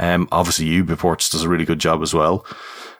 Um, 0.00 0.28
obviously, 0.32 0.66
UBports 0.66 1.30
does 1.30 1.42
a 1.42 1.48
really 1.48 1.66
good 1.66 1.78
job 1.78 2.02
as 2.02 2.14
well. 2.14 2.44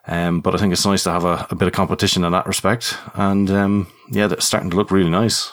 Um, 0.06 0.40
but 0.40 0.54
I 0.54 0.58
think 0.58 0.72
it's 0.72 0.86
nice 0.86 1.02
to 1.04 1.10
have 1.10 1.24
a, 1.24 1.46
a, 1.50 1.54
bit 1.54 1.68
of 1.68 1.74
competition 1.74 2.24
in 2.24 2.32
that 2.32 2.46
respect. 2.46 2.96
And 3.14 3.50
um, 3.50 3.92
yeah, 4.10 4.26
that's 4.26 4.46
starting 4.46 4.70
to 4.70 4.76
look 4.76 4.90
really 4.90 5.10
nice. 5.10 5.52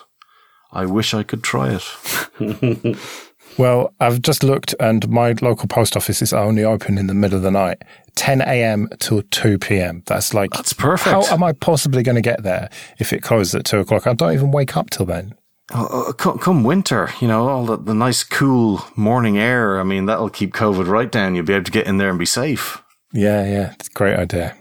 I 0.71 0.85
wish 0.85 1.13
I 1.13 1.23
could 1.23 1.43
try 1.43 1.77
it. 1.79 2.97
Well, 3.57 3.91
I've 3.99 4.21
just 4.21 4.43
looked, 4.43 4.75
and 4.79 5.09
my 5.09 5.33
local 5.41 5.67
post 5.67 5.97
office 5.97 6.21
is 6.21 6.31
only 6.31 6.63
open 6.63 6.97
in 6.99 7.07
the 7.07 7.15
middle 7.15 7.37
of 7.37 7.43
the 7.43 7.49
night, 7.49 7.81
10 8.15 8.41
a.m. 8.41 8.87
till 8.99 9.23
2 9.23 9.57
p.m. 9.57 10.03
That's 10.05 10.33
like 10.33 10.51
That's 10.51 10.73
perfect. 10.73 11.09
How 11.09 11.33
am 11.33 11.43
I 11.43 11.53
possibly 11.53 12.03
going 12.03 12.15
to 12.15 12.21
get 12.21 12.43
there 12.43 12.69
if 12.99 13.11
it 13.13 13.23
closes 13.23 13.55
at 13.55 13.65
two 13.65 13.79
o'clock? 13.79 14.05
I 14.05 14.13
don't 14.13 14.33
even 14.33 14.51
wake 14.51 14.77
up 14.77 14.91
till 14.91 15.07
then. 15.07 15.33
Uh, 15.69 16.13
come, 16.13 16.39
come 16.39 16.63
winter, 16.63 17.09
you 17.19 17.27
know, 17.27 17.49
all 17.49 17.65
the, 17.65 17.77
the 17.77 17.93
nice 17.93 18.23
cool 18.23 18.85
morning 18.95 19.37
air. 19.37 19.79
I 19.79 19.83
mean, 19.83 20.05
that'll 20.05 20.29
keep 20.29 20.53
COVID 20.53 20.87
right 20.87 21.11
down. 21.11 21.35
You'll 21.35 21.45
be 21.45 21.53
able 21.53 21.65
to 21.65 21.71
get 21.71 21.87
in 21.87 21.97
there 21.97 22.09
and 22.09 22.17
be 22.17 22.25
safe. 22.25 22.81
Yeah, 23.11 23.45
yeah, 23.45 23.73
it's 23.73 23.89
a 23.89 23.91
great 23.91 24.17
idea. 24.17 24.55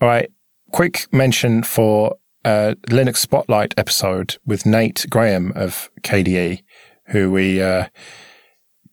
All 0.00 0.08
right, 0.08 0.30
quick 0.72 1.06
mention 1.12 1.62
for 1.62 2.16
a 2.44 2.76
Linux 2.88 3.16
Spotlight 3.16 3.74
episode 3.76 4.36
with 4.46 4.66
Nate 4.66 5.06
Graham 5.10 5.52
of 5.56 5.90
KDE, 6.02 6.62
who 7.08 7.32
we 7.32 7.60
uh, 7.60 7.88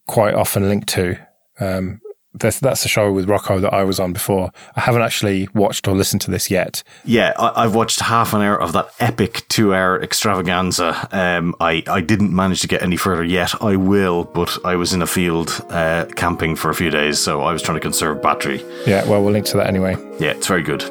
quite 0.07 0.33
often 0.33 0.69
link 0.69 0.87
to. 0.87 1.17
Um, 1.59 2.01
that's, 2.35 2.59
that's 2.59 2.85
a 2.85 2.87
show 2.87 3.11
with 3.11 3.29
Rocco 3.29 3.59
that 3.59 3.73
I 3.73 3.83
was 3.83 3.99
on 3.99 4.13
before. 4.13 4.51
I 4.75 4.81
haven't 4.81 5.01
actually 5.01 5.47
watched 5.53 5.87
or 5.87 5.95
listened 5.95 6.21
to 6.21 6.31
this 6.31 6.49
yet. 6.49 6.83
Yeah, 7.05 7.33
I, 7.37 7.63
have 7.63 7.75
watched 7.75 7.99
half 7.99 8.33
an 8.33 8.41
hour 8.41 8.59
of 8.59 8.73
that 8.73 8.89
epic 8.99 9.45
two 9.49 9.73
hour 9.73 10.01
extravaganza. 10.01 11.07
Um, 11.11 11.55
I, 11.59 11.83
I 11.87 12.01
didn't 12.01 12.35
manage 12.35 12.61
to 12.61 12.67
get 12.67 12.81
any 12.81 12.97
further 12.97 13.23
yet. 13.23 13.61
I 13.61 13.75
will, 13.75 14.23
but 14.23 14.57
I 14.65 14.75
was 14.75 14.93
in 14.93 15.01
a 15.01 15.07
field 15.07 15.65
uh, 15.69 16.05
camping 16.15 16.55
for 16.55 16.69
a 16.69 16.75
few 16.75 16.89
days, 16.89 17.19
so 17.19 17.41
I 17.41 17.53
was 17.53 17.61
trying 17.61 17.77
to 17.77 17.81
conserve 17.81 18.21
battery. 18.21 18.63
Yeah, 18.85 19.07
well, 19.07 19.23
we'll 19.23 19.33
link 19.33 19.45
to 19.47 19.57
that 19.57 19.67
anyway. 19.67 19.95
Yeah, 20.19 20.31
it's 20.31 20.47
very 20.47 20.63
good. 20.63 20.83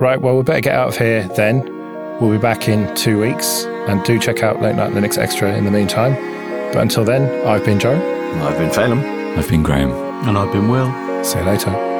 Right, 0.00 0.20
well, 0.20 0.36
we 0.36 0.42
better 0.42 0.60
get 0.60 0.74
out 0.74 0.88
of 0.88 0.96
here 0.96 1.28
then. 1.36 1.64
We'll 2.20 2.30
be 2.30 2.38
back 2.38 2.68
in 2.68 2.94
two 2.94 3.20
weeks, 3.20 3.64
and 3.64 4.02
do 4.04 4.18
check 4.18 4.42
out 4.42 4.60
Late 4.60 4.76
Night 4.76 4.92
Linux 4.92 5.18
Extra 5.18 5.54
in 5.54 5.64
the 5.64 5.70
meantime. 5.70 6.14
But 6.72 6.82
until 6.82 7.04
then, 7.04 7.46
I've 7.46 7.64
been 7.64 7.78
Joe. 7.78 7.94
I've 8.42 8.58
been 8.58 8.70
Phelim. 8.70 9.36
I've 9.36 9.48
been 9.48 9.62
Graham. 9.62 10.01
And 10.24 10.38
I've 10.38 10.52
been 10.52 10.68
Will. 10.68 11.24
See 11.24 11.38
you 11.38 11.44
later. 11.44 11.91